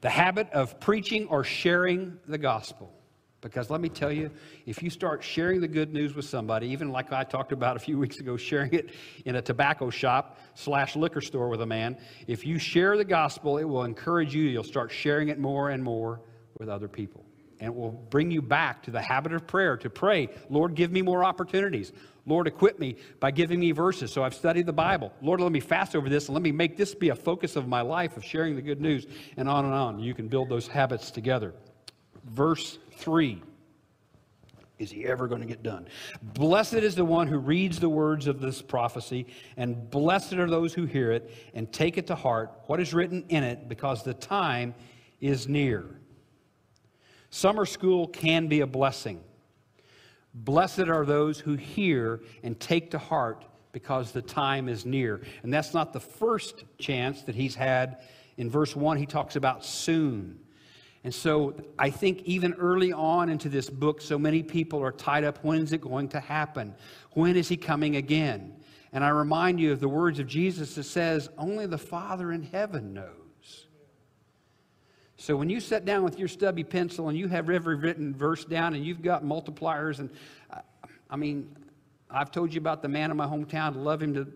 The 0.00 0.10
habit 0.10 0.50
of 0.50 0.80
preaching 0.80 1.26
or 1.28 1.44
sharing 1.44 2.18
the 2.26 2.38
gospel. 2.38 2.92
Because 3.40 3.70
let 3.70 3.80
me 3.80 3.88
tell 3.88 4.10
you, 4.10 4.30
if 4.66 4.82
you 4.82 4.90
start 4.90 5.22
sharing 5.22 5.60
the 5.60 5.68
good 5.68 5.92
news 5.92 6.14
with 6.14 6.24
somebody, 6.24 6.66
even 6.68 6.90
like 6.90 7.12
I 7.12 7.22
talked 7.22 7.52
about 7.52 7.76
a 7.76 7.78
few 7.78 7.96
weeks 7.96 8.18
ago, 8.18 8.36
sharing 8.36 8.72
it 8.72 8.90
in 9.26 9.36
a 9.36 9.42
tobacco 9.42 9.90
shop 9.90 10.38
slash 10.54 10.96
liquor 10.96 11.20
store 11.20 11.48
with 11.48 11.62
a 11.62 11.66
man, 11.66 11.96
if 12.26 12.44
you 12.44 12.58
share 12.58 12.96
the 12.96 13.04
gospel, 13.04 13.58
it 13.58 13.64
will 13.64 13.84
encourage 13.84 14.34
you. 14.34 14.42
You'll 14.42 14.64
start 14.64 14.90
sharing 14.90 15.28
it 15.28 15.38
more 15.38 15.70
and 15.70 15.84
more 15.84 16.20
with 16.58 16.68
other 16.68 16.88
people. 16.88 17.24
And 17.60 17.68
it 17.68 17.74
will 17.74 17.90
bring 17.90 18.30
you 18.30 18.40
back 18.40 18.84
to 18.84 18.90
the 18.90 19.02
habit 19.02 19.32
of 19.32 19.46
prayer 19.46 19.76
to 19.78 19.90
pray, 19.90 20.28
Lord, 20.48 20.74
give 20.74 20.92
me 20.92 21.02
more 21.02 21.24
opportunities. 21.24 21.92
Lord, 22.24 22.46
equip 22.46 22.78
me 22.78 22.96
by 23.20 23.30
giving 23.30 23.58
me 23.58 23.72
verses. 23.72 24.12
So 24.12 24.22
I've 24.22 24.34
studied 24.34 24.66
the 24.66 24.72
Bible. 24.72 25.12
Lord, 25.22 25.40
let 25.40 25.50
me 25.50 25.60
fast 25.60 25.96
over 25.96 26.08
this 26.08 26.28
and 26.28 26.34
let 26.34 26.42
me 26.42 26.52
make 26.52 26.76
this 26.76 26.94
be 26.94 27.08
a 27.08 27.16
focus 27.16 27.56
of 27.56 27.66
my 27.66 27.80
life 27.80 28.16
of 28.16 28.24
sharing 28.24 28.54
the 28.54 28.62
good 28.62 28.80
news, 28.80 29.06
and 29.36 29.48
on 29.48 29.64
and 29.64 29.74
on. 29.74 29.98
You 29.98 30.14
can 30.14 30.28
build 30.28 30.48
those 30.48 30.68
habits 30.68 31.10
together. 31.10 31.54
Verse 32.26 32.78
3 32.98 33.42
Is 34.78 34.90
he 34.90 35.06
ever 35.06 35.26
going 35.26 35.40
to 35.40 35.46
get 35.46 35.62
done? 35.62 35.88
Blessed 36.22 36.74
is 36.74 36.94
the 36.94 37.04
one 37.04 37.26
who 37.26 37.38
reads 37.38 37.80
the 37.80 37.88
words 37.88 38.26
of 38.26 38.40
this 38.40 38.62
prophecy, 38.62 39.26
and 39.56 39.90
blessed 39.90 40.34
are 40.34 40.50
those 40.50 40.74
who 40.74 40.84
hear 40.84 41.10
it 41.10 41.34
and 41.54 41.72
take 41.72 41.98
it 41.98 42.06
to 42.08 42.14
heart, 42.14 42.52
what 42.66 42.78
is 42.78 42.94
written 42.94 43.24
in 43.30 43.42
it, 43.42 43.68
because 43.68 44.04
the 44.04 44.14
time 44.14 44.74
is 45.20 45.48
near. 45.48 45.98
Summer 47.30 47.66
school 47.66 48.08
can 48.08 48.46
be 48.48 48.60
a 48.60 48.66
blessing. 48.66 49.22
Blessed 50.34 50.88
are 50.88 51.04
those 51.04 51.40
who 51.40 51.54
hear 51.54 52.20
and 52.42 52.58
take 52.58 52.90
to 52.92 52.98
heart 52.98 53.44
because 53.72 54.12
the 54.12 54.22
time 54.22 54.68
is 54.68 54.86
near. 54.86 55.20
And 55.42 55.52
that's 55.52 55.74
not 55.74 55.92
the 55.92 56.00
first 56.00 56.64
chance 56.78 57.22
that 57.22 57.34
he's 57.34 57.54
had. 57.54 57.98
In 58.36 58.48
verse 58.50 58.74
1, 58.74 58.96
he 58.96 59.06
talks 59.06 59.36
about 59.36 59.64
soon. 59.64 60.38
And 61.04 61.14
so 61.14 61.54
I 61.78 61.90
think 61.90 62.22
even 62.22 62.54
early 62.54 62.92
on 62.92 63.28
into 63.28 63.48
this 63.48 63.70
book, 63.70 64.00
so 64.00 64.18
many 64.18 64.42
people 64.42 64.82
are 64.82 64.92
tied 64.92 65.24
up. 65.24 65.38
When 65.42 65.60
is 65.62 65.72
it 65.72 65.80
going 65.80 66.08
to 66.08 66.20
happen? 66.20 66.74
When 67.12 67.36
is 67.36 67.48
he 67.48 67.56
coming 67.56 67.96
again? 67.96 68.56
And 68.92 69.04
I 69.04 69.10
remind 69.10 69.60
you 69.60 69.72
of 69.72 69.80
the 69.80 69.88
words 69.88 70.18
of 70.18 70.26
Jesus 70.26 70.74
that 70.74 70.84
says, 70.84 71.28
Only 71.36 71.66
the 71.66 71.78
Father 71.78 72.32
in 72.32 72.42
heaven 72.42 72.94
knows. 72.94 73.27
So 75.20 75.36
when 75.36 75.50
you 75.50 75.58
sit 75.58 75.84
down 75.84 76.04
with 76.04 76.16
your 76.16 76.28
stubby 76.28 76.62
pencil 76.62 77.08
and 77.08 77.18
you 77.18 77.26
have 77.26 77.50
every 77.50 77.74
written 77.74 78.14
verse 78.14 78.44
down 78.44 78.74
and 78.74 78.86
you've 78.86 79.02
got 79.02 79.24
multipliers, 79.24 79.98
and 79.98 80.10
I 81.10 81.16
mean, 81.16 81.54
I've 82.08 82.30
told 82.30 82.54
you 82.54 82.60
about 82.60 82.82
the 82.82 82.88
man 82.88 83.10
in 83.10 83.16
my 83.16 83.26
hometown. 83.26 83.74
Love 83.74 84.00
him 84.00 84.14
to. 84.14 84.32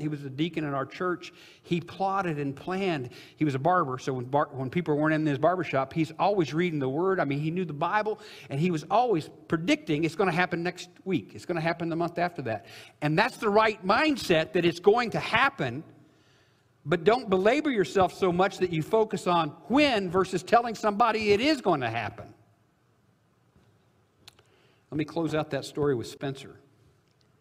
He 0.00 0.08
was 0.08 0.24
a 0.24 0.30
deacon 0.30 0.64
in 0.64 0.74
our 0.74 0.86
church. 0.86 1.32
He 1.62 1.80
plotted 1.80 2.38
and 2.38 2.54
planned. 2.54 3.10
He 3.36 3.44
was 3.44 3.54
a 3.54 3.58
barber, 3.58 3.98
so 3.98 4.12
when, 4.12 4.24
bar, 4.24 4.48
when 4.52 4.70
people 4.70 4.96
weren't 4.96 5.14
in 5.14 5.26
his 5.26 5.38
barbershop, 5.38 5.92
he's 5.92 6.12
always 6.18 6.52
reading 6.52 6.78
the 6.78 6.88
Word. 6.88 7.18
I 7.18 7.24
mean, 7.24 7.40
he 7.40 7.50
knew 7.50 7.64
the 7.64 7.72
Bible, 7.72 8.20
and 8.50 8.58
he 8.58 8.70
was 8.70 8.84
always 8.90 9.28
predicting 9.48 10.04
it's 10.04 10.14
going 10.14 10.30
to 10.30 10.36
happen 10.36 10.62
next 10.62 10.90
week. 11.04 11.32
It's 11.34 11.44
going 11.44 11.56
to 11.56 11.60
happen 11.60 11.88
the 11.88 11.96
month 11.96 12.18
after 12.18 12.42
that. 12.42 12.66
And 13.02 13.18
that's 13.18 13.36
the 13.36 13.48
right 13.48 13.84
mindset 13.84 14.52
that 14.52 14.64
it's 14.64 14.80
going 14.80 15.10
to 15.10 15.20
happen 15.20 15.82
but 16.86 17.04
don't 17.04 17.30
belabor 17.30 17.70
yourself 17.70 18.12
so 18.12 18.30
much 18.30 18.58
that 18.58 18.70
you 18.70 18.82
focus 18.82 19.26
on 19.26 19.50
when 19.68 20.10
versus 20.10 20.42
telling 20.42 20.74
somebody 20.74 21.32
it 21.32 21.40
is 21.40 21.60
going 21.60 21.80
to 21.80 21.90
happen. 21.90 22.26
Let 24.90 24.98
me 24.98 25.04
close 25.04 25.34
out 25.34 25.50
that 25.50 25.64
story 25.64 25.94
with 25.94 26.06
Spencer. 26.06 26.56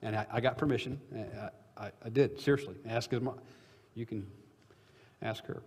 And 0.01 0.15
I, 0.15 0.25
I 0.31 0.41
got 0.41 0.57
permission. 0.57 0.99
I, 1.15 1.85
I, 1.85 1.91
I, 2.05 2.09
did, 2.09 2.39
seriously. 2.39 2.75
Ask 2.87 3.11
his 3.11 3.21
mom. 3.21 3.39
You 3.95 4.05
can 4.05 4.25
ask 5.21 5.45
her. 5.45 5.61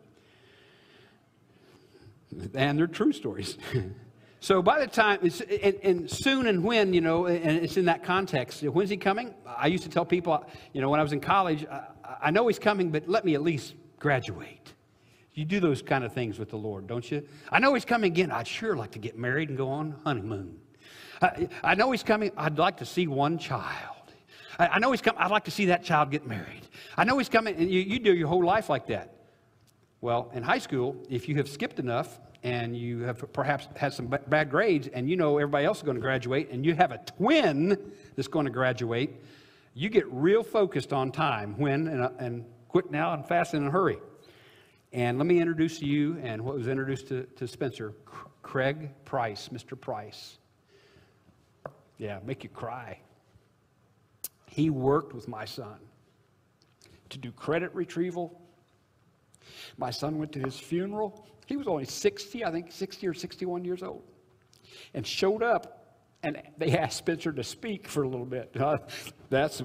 And 2.54 2.78
they're 2.78 2.86
true 2.86 3.12
stories. 3.12 3.56
so 4.40 4.62
by 4.62 4.80
the 4.80 4.86
time, 4.86 5.18
it's, 5.22 5.40
and, 5.40 5.76
and, 5.82 6.10
soon 6.10 6.46
and 6.46 6.62
when, 6.62 6.92
you 6.92 7.00
know, 7.00 7.26
and 7.26 7.58
it's 7.58 7.76
in 7.76 7.86
that 7.86 8.04
context. 8.04 8.62
When's 8.62 8.90
he 8.90 8.96
coming? 8.96 9.34
I 9.46 9.66
used 9.66 9.84
to 9.84 9.88
tell 9.88 10.04
people, 10.04 10.44
you 10.72 10.80
know, 10.80 10.90
when 10.90 11.00
I 11.00 11.02
was 11.02 11.12
in 11.12 11.20
college, 11.20 11.66
I 12.20 12.30
know 12.30 12.46
he's 12.46 12.58
coming, 12.58 12.90
but 12.90 13.08
let 13.08 13.24
me 13.24 13.34
at 13.34 13.42
least 13.42 13.74
graduate. 13.98 14.72
You 15.34 15.44
do 15.44 15.60
those 15.60 15.82
kind 15.82 16.04
of 16.04 16.12
things 16.12 16.38
with 16.38 16.50
the 16.50 16.56
Lord, 16.56 16.86
don't 16.86 17.10
you? 17.10 17.26
I 17.50 17.58
know 17.58 17.74
he's 17.74 17.84
coming 17.84 18.10
again. 18.10 18.30
I'd 18.30 18.48
sure 18.48 18.76
like 18.76 18.92
to 18.92 18.98
get 18.98 19.18
married 19.18 19.50
and 19.50 19.58
go 19.58 19.68
on 19.68 19.96
honeymoon. 20.04 20.58
I, 21.20 21.48
I 21.62 21.74
know 21.74 21.90
he's 21.90 22.02
coming. 22.02 22.32
I'd 22.36 22.58
like 22.58 22.78
to 22.78 22.86
see 22.86 23.06
one 23.06 23.38
child. 23.38 23.96
I, 24.58 24.68
I, 24.68 24.78
know 24.78 24.90
he's 24.90 25.02
coming. 25.02 25.20
I'd 25.20 25.30
like 25.30 25.44
to 25.44 25.50
see 25.50 25.66
that 25.66 25.84
child 25.84 26.10
get 26.10 26.26
married. 26.26 26.62
I 26.96 27.04
know 27.04 27.18
he's 27.18 27.28
coming. 27.28 27.54
And 27.56 27.70
you, 27.70 27.80
you 27.80 27.98
do 27.98 28.14
your 28.14 28.28
whole 28.28 28.44
life 28.44 28.68
like 28.68 28.86
that. 28.86 29.14
Well, 30.00 30.30
in 30.34 30.42
high 30.42 30.58
school, 30.58 30.96
if 31.10 31.28
you 31.28 31.36
have 31.36 31.48
skipped 31.48 31.78
enough 31.78 32.18
and 32.42 32.76
you 32.76 33.02
have 33.02 33.32
perhaps 33.32 33.68
had 33.76 33.92
some 33.92 34.06
bad 34.06 34.50
grades 34.50 34.88
and 34.88 35.08
you 35.08 35.16
know 35.16 35.38
everybody 35.38 35.64
else 35.64 35.78
is 35.78 35.82
going 35.82 35.96
to 35.96 36.00
graduate 36.00 36.50
and 36.50 36.64
you 36.64 36.74
have 36.74 36.92
a 36.92 36.98
twin 36.98 37.92
that's 38.14 38.28
going 38.28 38.46
to 38.46 38.52
graduate, 38.52 39.22
you 39.74 39.88
get 39.88 40.06
real 40.10 40.42
focused 40.42 40.92
on 40.92 41.12
time, 41.12 41.58
when, 41.58 41.88
and, 41.88 42.02
uh, 42.02 42.10
and 42.18 42.44
quick 42.68 42.90
now 42.90 43.12
and 43.12 43.26
fast 43.26 43.54
and 43.54 43.62
in 43.62 43.68
a 43.68 43.70
hurry. 43.70 43.98
And 44.92 45.18
let 45.18 45.26
me 45.26 45.40
introduce 45.40 45.78
to 45.80 45.86
you 45.86 46.18
and 46.22 46.42
what 46.42 46.54
was 46.54 46.68
introduced 46.68 47.08
to, 47.08 47.24
to 47.36 47.46
Spencer 47.46 47.92
Craig 48.42 48.90
Price, 49.04 49.48
Mr. 49.48 49.78
Price. 49.78 50.38
Yeah, 51.98 52.20
make 52.24 52.44
you 52.44 52.50
cry. 52.50 52.98
He 54.46 54.70
worked 54.70 55.12
with 55.12 55.28
my 55.28 55.44
son 55.44 55.78
to 57.10 57.18
do 57.18 57.30
credit 57.32 57.74
retrieval. 57.74 58.40
My 59.76 59.90
son 59.90 60.18
went 60.18 60.32
to 60.32 60.40
his 60.40 60.58
funeral. 60.58 61.28
He 61.46 61.56
was 61.56 61.66
only 61.66 61.84
60, 61.84 62.44
I 62.44 62.50
think 62.50 62.70
60 62.70 63.06
or 63.06 63.14
61 63.14 63.64
years 63.64 63.82
old, 63.82 64.02
and 64.94 65.06
showed 65.06 65.42
up 65.42 65.76
and 66.22 66.42
they 66.58 66.76
asked 66.76 66.98
Spencer 66.98 67.32
to 67.32 67.44
speak 67.44 67.86
for 67.86 68.02
a 68.02 68.08
little 68.08 68.26
bit. 68.26 68.54
Uh, 68.66 68.78
that's 69.28 69.62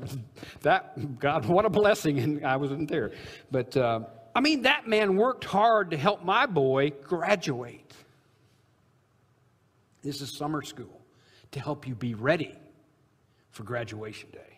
that 0.62 1.20
God, 1.20 1.46
what 1.46 1.66
a 1.66 1.70
blessing! 1.70 2.20
And 2.20 2.46
I 2.46 2.56
wasn't 2.58 2.88
there, 2.90 3.12
but 3.50 3.76
uh, 3.76 4.02
I 4.36 4.42
mean 4.42 4.64
that 4.64 4.88
man 4.88 5.16
worked 5.16 5.44
hard 5.44 5.92
to 5.92 5.98
help 5.98 6.24
my 6.24 6.46
boy 6.46 6.92
graduate. 7.04 7.94
This 10.04 10.22
is 10.22 10.38
summer 10.38 10.62
school 10.62 11.02
to 11.52 11.60
help 11.60 11.88
you 11.88 11.96
be 11.96 12.14
ready 12.14 12.56
for 13.50 13.64
graduation 13.64 14.30
day. 14.32 14.51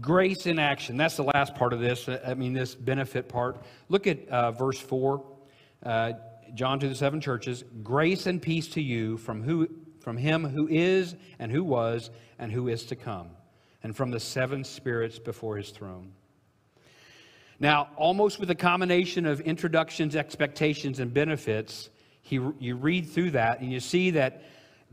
Grace 0.00 0.46
in 0.46 0.58
action. 0.58 0.96
That's 0.98 1.16
the 1.16 1.24
last 1.24 1.54
part 1.54 1.72
of 1.72 1.80
this. 1.80 2.08
I 2.08 2.34
mean, 2.34 2.52
this 2.52 2.74
benefit 2.74 3.28
part. 3.28 3.62
Look 3.88 4.06
at 4.06 4.28
uh, 4.28 4.52
verse 4.52 4.78
4. 4.78 5.24
Uh, 5.82 6.12
John 6.54 6.78
to 6.80 6.88
the 6.88 6.94
seven 6.94 7.20
churches. 7.20 7.64
Grace 7.82 8.26
and 8.26 8.40
peace 8.40 8.68
to 8.68 8.82
you 8.82 9.16
from, 9.16 9.42
who, 9.42 9.68
from 10.00 10.16
him 10.16 10.44
who 10.44 10.68
is 10.68 11.16
and 11.38 11.50
who 11.50 11.64
was 11.64 12.10
and 12.38 12.52
who 12.52 12.68
is 12.68 12.84
to 12.86 12.96
come, 12.96 13.30
and 13.82 13.96
from 13.96 14.10
the 14.10 14.20
seven 14.20 14.64
spirits 14.64 15.18
before 15.18 15.56
his 15.56 15.70
throne. 15.70 16.12
Now, 17.58 17.88
almost 17.96 18.38
with 18.38 18.50
a 18.50 18.54
combination 18.54 19.24
of 19.24 19.40
introductions, 19.40 20.14
expectations, 20.14 21.00
and 21.00 21.12
benefits, 21.12 21.88
he, 22.20 22.38
you 22.58 22.76
read 22.76 23.08
through 23.08 23.30
that 23.30 23.60
and 23.60 23.72
you 23.72 23.80
see 23.80 24.10
that 24.10 24.42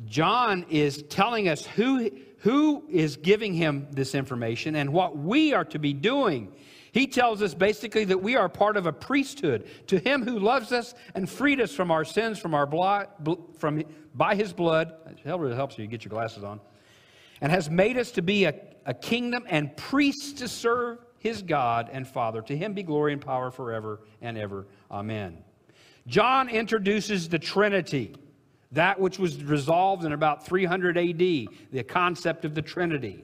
John 0.05 0.65
is 0.69 1.03
telling 1.03 1.49
us 1.49 1.65
who, 1.65 2.09
who 2.43 2.83
is 2.89 3.15
giving 3.15 3.53
him 3.53 3.87
this 3.91 4.13
information 4.13 4.75
and 4.75 4.91
what 4.91 5.17
we 5.17 5.53
are 5.53 5.63
to 5.63 5.79
be 5.79 5.93
doing. 5.93 6.51
He 6.91 7.07
tells 7.07 7.41
us 7.41 7.53
basically 7.53 8.03
that 8.03 8.17
we 8.21 8.35
are 8.35 8.49
part 8.49 8.75
of 8.75 8.85
a 8.85 8.91
priesthood 8.91 9.65
to 9.87 9.97
him 9.97 10.23
who 10.23 10.39
loves 10.39 10.73
us 10.73 10.93
and 11.15 11.29
freed 11.29 11.61
us 11.61 11.73
from 11.73 11.89
our 11.89 12.03
sins 12.03 12.37
from 12.37 12.53
our 12.53 12.65
blood, 12.65 13.07
from, 13.57 13.83
by 14.13 14.35
his 14.35 14.51
blood. 14.51 14.93
It 15.07 15.25
really 15.25 15.55
helps 15.55 15.77
you 15.77 15.87
get 15.87 16.03
your 16.03 16.09
glasses 16.09 16.43
on. 16.43 16.59
And 17.39 17.49
has 17.49 17.69
made 17.69 17.97
us 17.97 18.11
to 18.11 18.21
be 18.21 18.43
a, 18.43 18.53
a 18.85 18.93
kingdom 18.93 19.45
and 19.47 19.75
priests 19.77 20.33
to 20.33 20.49
serve 20.49 20.99
his 21.19 21.41
God 21.41 21.89
and 21.93 22.05
Father. 22.05 22.41
To 22.41 22.57
him 22.57 22.73
be 22.73 22.83
glory 22.83 23.13
and 23.13 23.21
power 23.21 23.51
forever 23.51 24.01
and 24.21 24.37
ever. 24.37 24.67
Amen. 24.91 25.37
John 26.07 26.49
introduces 26.49 27.29
the 27.29 27.39
Trinity 27.39 28.15
that 28.73 28.99
which 28.99 29.19
was 29.19 29.41
resolved 29.43 30.03
in 30.03 30.11
about 30.11 30.45
300 30.45 30.97
AD, 30.97 31.17
the 31.17 31.83
concept 31.87 32.43
of 32.43 32.55
the 32.55 32.61
Trinity. 32.61 33.23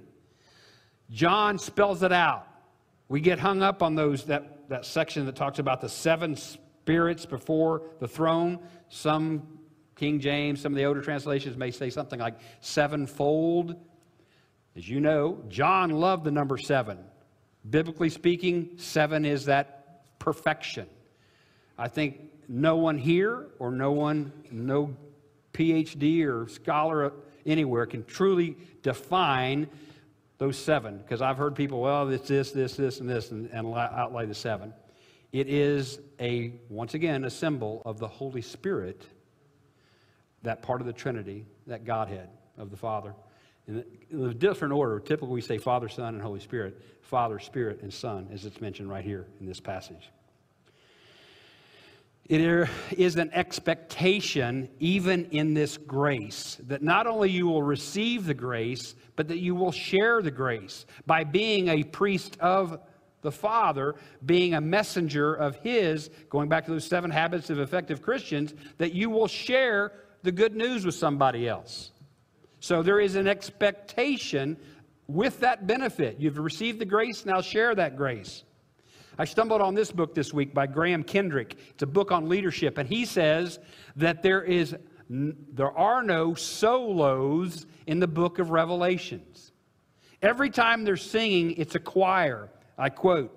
John 1.12 1.58
spells 1.58 2.04
it 2.04 2.12
out. 2.12 2.48
We 3.08 3.20
get 3.20 3.40
hung 3.40 3.64
up 3.64 3.82
on 3.82 3.96
those 3.96 4.26
that, 4.26 4.70
that 4.70 4.86
section 4.86 5.26
that 5.26 5.36
talks 5.36 5.58
about 5.58 5.82
the 5.82 5.90
seven 5.90 6.36
spirits 6.36 7.26
before 7.26 7.82
the 8.00 8.08
throne. 8.08 8.60
Some 8.90 9.60
King 9.96 10.20
James, 10.20 10.62
some 10.62 10.72
of 10.72 10.78
the 10.78 10.86
older 10.86 11.02
translations 11.02 11.58
may 11.58 11.72
say 11.72 11.90
something 11.90 12.20
like 12.20 12.36
sevenfold. 12.62 13.76
As 14.76 14.88
you 14.88 15.00
know, 15.00 15.44
John 15.50 15.90
loved 15.90 16.26
the 16.26 16.32
number 16.32 16.58
seven. 16.58 17.00
Biblically 17.68 18.10
speaking, 18.10 18.78
seven 18.78 19.26
is 19.26 19.46
that 19.46 20.20
perfection. 20.20 20.88
I 21.76 21.88
think 21.88 22.20
no 22.48 22.76
one 22.76 23.00
here 23.00 23.48
or 23.58 23.72
no 23.72 23.92
one, 23.92 24.32
no 24.52 24.96
PhD 25.60 26.26
or 26.26 26.48
scholar 26.48 27.12
anywhere 27.46 27.86
can 27.86 28.06
truly 28.06 28.56
define 28.82 29.68
those 30.38 30.58
seven, 30.58 31.00
because 31.00 31.22
I've 31.22 31.38
heard 31.38 31.54
people, 31.54 31.82
well, 31.82 32.08
it's 32.10 32.30
this, 32.30 32.52
this, 32.52 32.78
this, 32.78 33.02
and 33.02 33.10
this, 33.10 33.32
and, 33.32 33.50
and 33.52 33.68
outlay 33.76 34.26
the 34.26 34.34
seven. 34.34 34.74
It 35.34 35.50
is 35.50 36.00
a, 36.20 36.54
once 36.70 36.94
again, 36.94 37.26
a 37.26 37.30
symbol 37.30 37.82
of 37.86 38.00
the 38.00 38.08
Holy 38.08 38.42
Spirit, 38.42 39.06
that 40.44 40.62
part 40.62 40.80
of 40.80 40.88
the 40.88 40.94
Trinity, 40.94 41.46
that 41.68 41.84
Godhead 41.84 42.30
of 42.58 42.72
the 42.72 42.78
Father. 42.78 43.14
In 43.68 43.84
a 44.14 44.34
different 44.34 44.74
order, 44.74 45.00
typically 45.02 45.34
we 45.34 45.42
say 45.42 45.58
Father, 45.58 45.90
Son, 45.90 46.14
and 46.16 46.24
Holy 46.24 46.40
Spirit. 46.40 46.82
Father, 47.02 47.38
Spirit, 47.40 47.82
and 47.82 47.94
Son, 47.94 48.30
as 48.32 48.46
it's 48.46 48.62
mentioned 48.62 48.90
right 48.90 49.04
here 49.04 49.28
in 49.42 49.46
this 49.46 49.60
passage. 49.60 50.10
It 52.30 52.70
is 52.92 53.16
an 53.16 53.32
expectation, 53.34 54.70
even 54.80 55.26
in 55.32 55.56
this 55.56 55.78
grace, 55.78 56.60
that 56.68 56.84
not 56.84 57.08
only 57.08 57.32
you 57.32 57.48
will 57.48 57.64
receive 57.64 58.28
the 58.28 58.36
grace, 58.36 58.94
but 59.16 59.28
that 59.30 59.40
you 59.40 59.56
will 59.56 59.72
share 59.72 60.22
the 60.22 60.30
grace 60.30 60.86
by 61.08 61.24
being 61.24 61.70
a 61.70 61.84
priest 61.84 62.38
of 62.40 62.80
the 63.22 63.32
Father, 63.32 63.96
being 64.24 64.54
a 64.54 64.62
messenger 64.62 65.34
of 65.34 65.56
His, 65.56 66.12
going 66.30 66.50
back 66.50 66.66
to 66.66 66.72
those 66.72 66.86
seven 66.86 67.10
habits 67.10 67.50
of 67.50 67.60
effective 67.60 68.04
Christians, 68.04 68.54
that 68.78 68.94
you 68.94 69.10
will 69.10 69.28
share 69.28 69.92
the 70.22 70.32
good 70.32 70.56
news 70.56 70.86
with 70.86 70.96
somebody 70.96 71.48
else. 71.48 71.92
So 72.60 72.84
there 72.84 73.00
is 73.00 73.16
an 73.16 73.28
expectation 73.28 74.56
with 75.08 75.40
that 75.40 75.66
benefit. 75.66 76.20
You've 76.20 76.38
received 76.38 76.78
the 76.78 76.86
grace, 76.86 77.26
now 77.26 77.42
share 77.42 77.74
that 77.74 77.98
grace. 77.98 78.44
I 79.20 79.26
stumbled 79.26 79.60
on 79.60 79.76
this 79.76 79.92
book 79.92 80.16
this 80.16 80.34
week 80.34 80.54
by 80.54 80.66
Graham 80.66 81.04
Kendrick. 81.04 81.58
It's 81.72 81.84
a 81.84 81.88
book 81.88 82.10
on 82.10 82.30
leadership, 82.30 82.78
and 82.78 82.88
he 82.88 83.04
says 83.04 83.60
that 83.98 84.24
there 84.24 84.42
is 84.42 84.78
there 85.10 85.78
are 85.78 86.04
no 86.04 86.36
solos 86.36 87.66
in 87.86 88.00
the 88.00 88.08
book 88.08 88.40
of 88.40 88.52
Revelations. 88.52 89.52
Every 90.22 90.50
time 90.50 90.86
they're 90.86 90.96
singing, 90.96 91.52
it's 91.58 91.76
a 91.76 91.80
choir. 91.80 92.50
I 92.78 92.88
quote, 92.88 93.36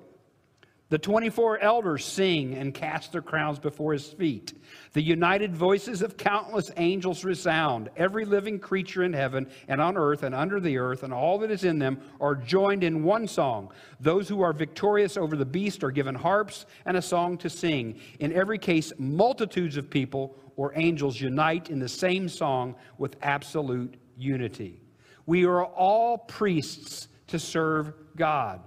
the 0.92 0.98
24 0.98 1.58
elders 1.60 2.04
sing 2.04 2.54
and 2.54 2.74
cast 2.74 3.12
their 3.12 3.22
crowns 3.22 3.58
before 3.58 3.94
his 3.94 4.08
feet. 4.08 4.52
The 4.92 5.00
united 5.00 5.56
voices 5.56 6.02
of 6.02 6.18
countless 6.18 6.70
angels 6.76 7.24
resound. 7.24 7.88
Every 7.96 8.26
living 8.26 8.58
creature 8.58 9.02
in 9.02 9.14
heaven 9.14 9.48
and 9.68 9.80
on 9.80 9.96
earth 9.96 10.22
and 10.22 10.34
under 10.34 10.60
the 10.60 10.76
earth 10.76 11.02
and 11.02 11.10
all 11.10 11.38
that 11.38 11.50
is 11.50 11.64
in 11.64 11.78
them 11.78 11.98
are 12.20 12.34
joined 12.34 12.84
in 12.84 13.04
one 13.04 13.26
song. 13.26 13.72
Those 14.00 14.28
who 14.28 14.42
are 14.42 14.52
victorious 14.52 15.16
over 15.16 15.34
the 15.34 15.46
beast 15.46 15.82
are 15.82 15.90
given 15.90 16.14
harps 16.14 16.66
and 16.84 16.94
a 16.94 17.00
song 17.00 17.38
to 17.38 17.48
sing. 17.48 17.98
In 18.20 18.30
every 18.30 18.58
case, 18.58 18.92
multitudes 18.98 19.78
of 19.78 19.88
people 19.88 20.36
or 20.56 20.74
angels 20.78 21.18
unite 21.18 21.70
in 21.70 21.78
the 21.78 21.88
same 21.88 22.28
song 22.28 22.74
with 22.98 23.16
absolute 23.22 23.94
unity. 24.18 24.78
We 25.24 25.46
are 25.46 25.64
all 25.64 26.18
priests 26.18 27.08
to 27.28 27.38
serve 27.38 27.94
God. 28.14 28.60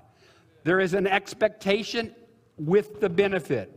There 0.66 0.80
is 0.80 0.96
an 0.96 1.06
expectation 1.06 2.14
with 2.58 3.00
the 3.00 3.08
benefit. 3.08 3.72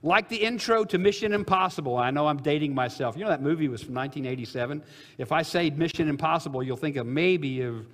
Like 0.00 0.28
the 0.28 0.36
intro 0.36 0.84
to 0.84 0.96
Mission 0.96 1.32
Impossible, 1.32 1.98
I 1.98 2.12
know 2.12 2.28
I'm 2.28 2.36
dating 2.36 2.72
myself. 2.72 3.16
You 3.16 3.24
know 3.24 3.30
that 3.30 3.42
movie 3.42 3.66
was 3.66 3.82
from 3.82 3.94
1987? 3.94 4.80
If 5.18 5.32
I 5.32 5.42
say 5.42 5.70
Mission 5.70 6.08
Impossible, 6.08 6.62
you'll 6.62 6.76
think 6.76 6.96
of 6.96 7.06
maybe 7.06 7.62
of 7.62 7.88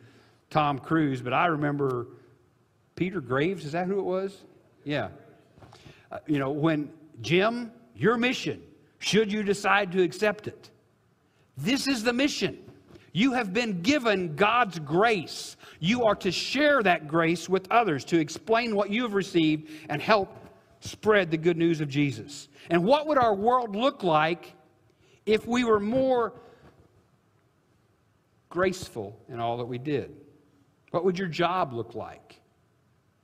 Tom 0.51 0.79
Cruise, 0.79 1.23
but 1.23 1.33
I 1.33 1.47
remember 1.47 2.09
Peter 2.95 3.23
Graves, 3.23 3.65
is 3.65 3.73
that 3.73 3.87
who 3.87 3.99
it 3.99 4.05
was? 4.05 4.45
Yeah. 4.85 5.09
Uh, 6.13 6.19
you 6.27 6.39
know, 6.39 6.51
when 6.51 6.93
Jim, 7.23 7.73
your 7.97 8.19
mission, 8.19 8.61
should 8.99 9.33
you 9.33 9.43
decide 9.43 9.93
to 9.93 10.03
accept 10.03 10.47
it, 10.47 10.69
this 11.57 11.87
is 11.87 12.03
the 12.03 12.13
mission. 12.13 12.70
You 13.13 13.33
have 13.33 13.53
been 13.53 13.83
given 13.83 14.37
God's 14.37 14.79
grace. 14.79 15.57
You 15.81 16.05
are 16.05 16.15
to 16.17 16.31
share 16.31 16.83
that 16.83 17.09
grace 17.09 17.49
with 17.49 17.67
others, 17.71 18.05
to 18.07 18.19
explain 18.19 18.77
what 18.77 18.91
you 18.91 19.03
have 19.03 19.15
received 19.15 19.69
and 19.89 20.01
help 20.01 20.37
spread 20.81 21.31
the 21.31 21.37
good 21.37 21.57
news 21.57 21.81
of 21.81 21.89
Jesus. 21.89 22.49
And 22.71 22.85
what 22.85 23.07
would 23.07 23.19
our 23.19 23.35
world 23.35 23.75
look 23.75 24.03
like 24.03 24.55
if 25.27 25.47
we 25.47 25.65
were 25.65 25.81
more 25.81 26.33
graceful 28.49 29.19
in 29.29 29.41
all 29.41 29.57
that 29.59 29.67
we 29.67 29.79
did? 29.79 30.15
What 30.91 31.05
would 31.05 31.19
your 31.19 31.29
job 31.29 31.73
look 31.73 31.95
like? 31.95 32.41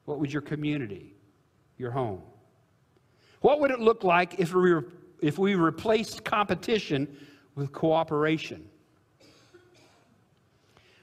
What 0.04 0.18
would 0.18 0.32
your 0.32 0.42
community, 0.42 1.14
your 1.78 1.90
home? 1.90 2.22
What 3.40 3.60
would 3.60 3.70
it 3.70 3.80
look 3.80 4.04
like 4.04 4.38
if 4.38 4.54
we, 4.54 4.74
if 5.20 5.38
we 5.38 5.54
replaced 5.54 6.24
competition 6.24 7.16
with 7.54 7.72
cooperation? 7.72 8.68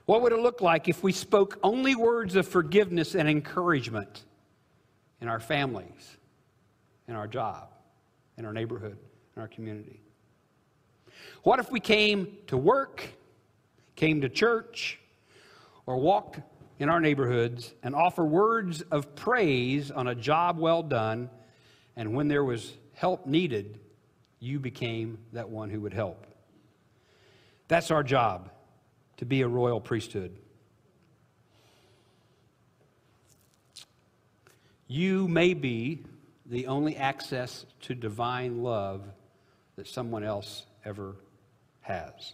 What 0.05 0.21
would 0.21 0.33
it 0.33 0.39
look 0.39 0.61
like 0.61 0.89
if 0.89 1.01
we 1.01 1.11
spoke 1.11 1.57
only 1.63 1.95
words 1.95 2.35
of 2.35 2.47
forgiveness 2.47 3.15
and 3.15 3.27
encouragement 3.29 4.23
in 5.21 5.29
our 5.29 5.39
families, 5.39 6.17
in 7.07 7.15
our 7.15 7.27
job, 7.27 7.69
in 8.37 8.45
our 8.45 8.51
neighborhood, 8.51 8.97
in 9.35 9.41
our 9.41 9.47
community? 9.47 10.01
What 11.43 11.59
if 11.59 11.71
we 11.71 11.79
came 11.79 12.37
to 12.47 12.57
work, 12.57 13.07
came 13.95 14.21
to 14.21 14.29
church, 14.29 14.99
or 15.85 15.97
walked 15.97 16.39
in 16.79 16.89
our 16.89 16.99
neighborhoods 16.99 17.73
and 17.81 17.95
offer 17.95 18.25
words 18.25 18.81
of 18.81 19.15
praise 19.15 19.89
on 19.89 20.07
a 20.07 20.15
job 20.15 20.57
well 20.57 20.83
done, 20.83 21.29
and 21.95 22.13
when 22.13 22.27
there 22.27 22.43
was 22.43 22.73
help 22.93 23.25
needed, 23.25 23.79
you 24.39 24.59
became 24.59 25.17
that 25.31 25.47
one 25.47 25.69
who 25.69 25.79
would 25.79 25.93
help? 25.93 26.27
That's 27.69 27.89
our 27.89 28.03
job 28.03 28.49
to 29.23 29.25
be 29.25 29.41
a 29.41 29.47
royal 29.47 29.79
priesthood. 29.79 30.35
You 34.89 35.29
may 35.29 35.53
be 35.53 36.03
the 36.45 36.67
only 36.67 36.97
access 36.97 37.65
to 37.83 37.95
divine 37.95 38.63
love 38.63 39.05
that 39.77 39.87
someone 39.87 40.25
else 40.25 40.65
ever 40.83 41.15
has. 41.79 42.33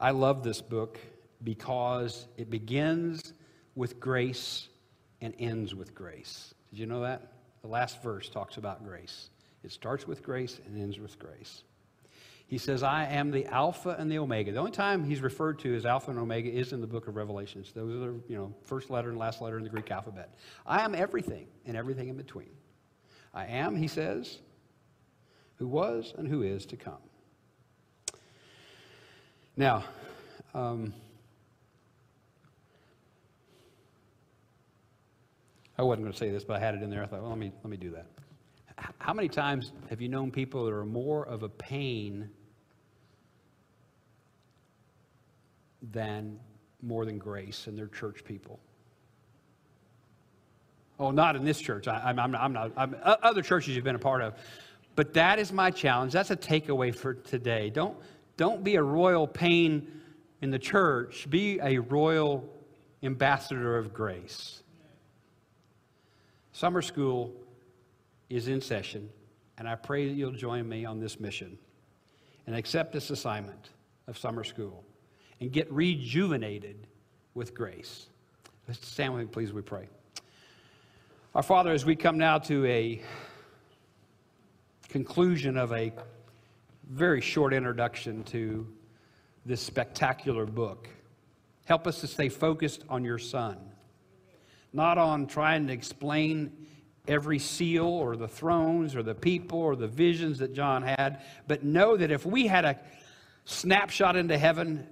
I 0.00 0.12
love 0.12 0.42
this 0.42 0.62
book 0.62 0.98
because 1.44 2.28
it 2.38 2.48
begins 2.48 3.34
with 3.74 4.00
grace 4.00 4.68
and 5.20 5.34
ends 5.38 5.74
with 5.74 5.94
grace. 5.94 6.54
Did 6.70 6.78
you 6.78 6.86
know 6.86 7.02
that? 7.02 7.30
The 7.60 7.68
last 7.68 8.02
verse 8.02 8.30
talks 8.30 8.56
about 8.56 8.86
grace. 8.86 9.28
It 9.62 9.70
starts 9.70 10.06
with 10.06 10.22
grace 10.22 10.58
and 10.64 10.80
ends 10.80 10.98
with 10.98 11.18
grace. 11.18 11.62
He 12.48 12.56
says, 12.56 12.82
I 12.82 13.04
am 13.04 13.30
the 13.30 13.44
Alpha 13.44 13.94
and 13.98 14.10
the 14.10 14.18
Omega. 14.18 14.52
The 14.52 14.58
only 14.58 14.70
time 14.70 15.04
he's 15.04 15.20
referred 15.20 15.58
to 15.60 15.74
as 15.76 15.84
Alpha 15.84 16.10
and 16.10 16.18
Omega 16.18 16.50
is 16.50 16.72
in 16.72 16.80
the 16.80 16.86
book 16.86 17.06
of 17.06 17.14
Revelations. 17.14 17.72
Those 17.74 18.02
are 18.02 18.14
you 18.26 18.36
know, 18.36 18.54
first 18.62 18.88
letter 18.88 19.10
and 19.10 19.18
last 19.18 19.42
letter 19.42 19.58
in 19.58 19.64
the 19.64 19.68
Greek 19.68 19.90
alphabet. 19.90 20.34
I 20.66 20.82
am 20.82 20.94
everything 20.94 21.46
and 21.66 21.76
everything 21.76 22.08
in 22.08 22.16
between. 22.16 22.48
I 23.34 23.44
am, 23.48 23.76
he 23.76 23.86
says, 23.86 24.38
who 25.56 25.68
was 25.68 26.14
and 26.16 26.26
who 26.26 26.42
is 26.42 26.64
to 26.66 26.76
come. 26.76 26.96
Now, 29.54 29.84
um, 30.54 30.94
I 35.76 35.82
wasn't 35.82 36.04
going 36.04 36.12
to 36.12 36.18
say 36.18 36.30
this, 36.30 36.44
but 36.44 36.56
I 36.56 36.60
had 36.60 36.74
it 36.76 36.82
in 36.82 36.88
there. 36.88 37.02
I 37.02 37.06
thought, 37.06 37.20
well, 37.20 37.28
let 37.28 37.38
me, 37.38 37.52
let 37.62 37.70
me 37.70 37.76
do 37.76 37.90
that. 37.90 38.06
How 39.08 39.14
many 39.14 39.30
times 39.30 39.72
have 39.88 40.02
you 40.02 40.10
known 40.10 40.30
people 40.30 40.66
that 40.66 40.74
are 40.74 40.84
more 40.84 41.26
of 41.26 41.42
a 41.42 41.48
pain 41.48 42.28
than 45.80 46.38
more 46.82 47.06
than 47.06 47.16
grace 47.16 47.68
and 47.68 47.78
they're 47.78 47.86
church 47.86 48.22
people? 48.22 48.60
Oh, 51.00 51.10
not 51.10 51.36
in 51.36 51.44
this 51.46 51.58
church. 51.58 51.88
I, 51.88 52.02
I'm, 52.04 52.18
I'm, 52.18 52.34
I'm 52.34 52.52
not. 52.52 52.72
I'm, 52.76 52.96
other 53.02 53.40
churches 53.40 53.74
you've 53.74 53.82
been 53.82 53.94
a 53.94 53.98
part 53.98 54.20
of. 54.20 54.34
But 54.94 55.14
that 55.14 55.38
is 55.38 55.54
my 55.54 55.70
challenge. 55.70 56.12
That's 56.12 56.30
a 56.30 56.36
takeaway 56.36 56.94
for 56.94 57.14
today. 57.14 57.70
Don't, 57.70 57.96
don't 58.36 58.62
be 58.62 58.74
a 58.74 58.82
royal 58.82 59.26
pain 59.26 59.90
in 60.42 60.50
the 60.50 60.58
church, 60.58 61.30
be 61.30 61.58
a 61.62 61.78
royal 61.78 62.46
ambassador 63.02 63.78
of 63.78 63.94
grace. 63.94 64.62
Summer 66.52 66.82
school 66.82 67.32
is 68.30 68.48
in 68.48 68.60
session, 68.60 69.08
and 69.56 69.68
I 69.68 69.74
pray 69.74 70.06
that 70.06 70.14
you'll 70.14 70.32
join 70.32 70.68
me 70.68 70.84
on 70.84 71.00
this 71.00 71.18
mission 71.18 71.58
and 72.46 72.54
accept 72.54 72.92
this 72.92 73.10
assignment 73.10 73.70
of 74.06 74.18
summer 74.18 74.44
school 74.44 74.84
and 75.40 75.52
get 75.52 75.70
rejuvenated 75.72 76.86
with 77.34 77.54
grace. 77.54 78.06
Let's 78.66 78.86
stand 78.86 79.14
with 79.14 79.22
me, 79.22 79.28
please, 79.28 79.52
we 79.52 79.62
pray. 79.62 79.88
Our 81.34 81.42
Father, 81.42 81.72
as 81.72 81.84
we 81.84 81.96
come 81.96 82.18
now 82.18 82.38
to 82.38 82.66
a 82.66 83.02
conclusion 84.88 85.56
of 85.56 85.72
a 85.72 85.92
very 86.88 87.20
short 87.20 87.52
introduction 87.52 88.24
to 88.24 88.66
this 89.46 89.60
spectacular 89.60 90.46
book, 90.46 90.88
help 91.66 91.86
us 91.86 92.00
to 92.00 92.06
stay 92.06 92.28
focused 92.28 92.84
on 92.88 93.04
your 93.04 93.18
Son 93.18 93.58
not 94.72 94.98
on 94.98 95.26
trying 95.26 95.66
to 95.66 95.72
explain 95.72 96.52
every 97.08 97.38
seal 97.38 97.86
or 97.86 98.16
the 98.16 98.28
thrones 98.28 98.94
or 98.94 99.02
the 99.02 99.14
people 99.14 99.58
or 99.58 99.74
the 99.74 99.88
visions 99.88 100.38
that 100.38 100.54
John 100.54 100.82
had, 100.82 101.22
but 101.48 101.64
know 101.64 101.96
that 101.96 102.10
if 102.10 102.24
we 102.24 102.46
had 102.46 102.64
a 102.64 102.78
snapshot 103.46 104.14
into 104.14 104.36
heaven, 104.38 104.86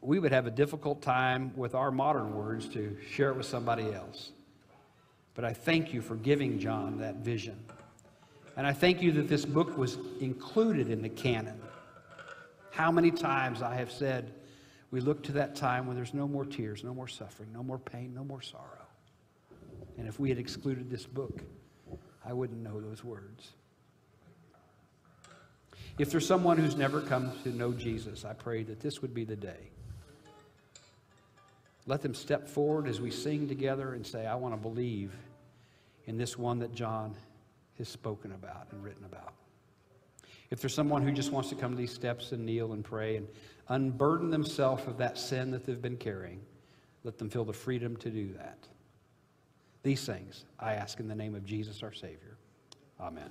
we 0.00 0.18
would 0.18 0.32
have 0.32 0.46
a 0.46 0.50
difficult 0.50 1.02
time 1.02 1.52
with 1.56 1.74
our 1.74 1.90
modern 1.90 2.34
words 2.34 2.68
to 2.70 2.96
share 3.10 3.30
it 3.30 3.36
with 3.36 3.46
somebody 3.46 3.92
else. 3.92 4.32
But 5.34 5.44
I 5.44 5.52
thank 5.52 5.92
you 5.92 6.00
for 6.00 6.16
giving 6.16 6.58
John 6.58 6.98
that 6.98 7.16
vision. 7.16 7.62
And 8.56 8.66
I 8.66 8.72
thank 8.72 9.02
you 9.02 9.12
that 9.12 9.28
this 9.28 9.44
book 9.44 9.76
was 9.78 9.98
included 10.20 10.90
in 10.90 11.02
the 11.02 11.08
canon. 11.08 11.60
How 12.72 12.90
many 12.90 13.10
times 13.10 13.62
I 13.62 13.74
have 13.76 13.92
said, 13.92 14.32
we 14.90 15.00
look 15.00 15.22
to 15.24 15.32
that 15.32 15.54
time 15.54 15.86
when 15.86 15.94
there's 15.94 16.14
no 16.14 16.26
more 16.26 16.44
tears, 16.44 16.82
no 16.82 16.94
more 16.94 17.08
suffering, 17.08 17.50
no 17.52 17.62
more 17.62 17.78
pain, 17.78 18.14
no 18.14 18.24
more 18.24 18.40
sorrow. 18.40 18.64
And 19.98 20.08
if 20.08 20.18
we 20.18 20.28
had 20.28 20.38
excluded 20.38 20.90
this 20.90 21.04
book, 21.06 21.42
I 22.24 22.32
wouldn't 22.32 22.62
know 22.62 22.80
those 22.80 23.02
words. 23.02 23.52
If 25.98 26.10
there's 26.10 26.26
someone 26.26 26.58
who's 26.58 26.76
never 26.76 27.00
come 27.00 27.32
to 27.42 27.48
know 27.48 27.72
Jesus, 27.72 28.24
I 28.24 28.32
pray 28.32 28.62
that 28.64 28.80
this 28.80 29.02
would 29.02 29.14
be 29.14 29.24
the 29.24 29.36
day. 29.36 29.70
Let 31.86 32.02
them 32.02 32.14
step 32.14 32.48
forward 32.48 32.86
as 32.86 33.00
we 33.00 33.10
sing 33.10 33.48
together 33.48 33.94
and 33.94 34.06
say, 34.06 34.26
I 34.26 34.34
want 34.34 34.54
to 34.54 34.60
believe 34.60 35.12
in 36.06 36.16
this 36.16 36.38
one 36.38 36.58
that 36.60 36.74
John 36.74 37.14
has 37.78 37.88
spoken 37.88 38.32
about 38.32 38.68
and 38.70 38.84
written 38.84 39.04
about. 39.04 39.32
If 40.50 40.60
there's 40.60 40.74
someone 40.74 41.02
who 41.02 41.12
just 41.12 41.32
wants 41.32 41.48
to 41.50 41.54
come 41.54 41.72
to 41.72 41.76
these 41.76 41.92
steps 41.92 42.32
and 42.32 42.44
kneel 42.44 42.72
and 42.72 42.84
pray 42.84 43.16
and 43.16 43.26
unburden 43.68 44.30
themselves 44.30 44.86
of 44.86 44.98
that 44.98 45.18
sin 45.18 45.50
that 45.50 45.66
they've 45.66 45.80
been 45.80 45.96
carrying, 45.96 46.40
let 47.04 47.18
them 47.18 47.28
feel 47.28 47.44
the 47.44 47.52
freedom 47.52 47.96
to 47.98 48.10
do 48.10 48.32
that. 48.34 48.58
These 49.88 50.04
things 50.04 50.44
I 50.60 50.74
ask 50.74 51.00
in 51.00 51.08
the 51.08 51.14
name 51.14 51.34
of 51.34 51.46
Jesus 51.46 51.82
our 51.82 51.94
Savior. 51.94 52.36
Amen. 53.00 53.30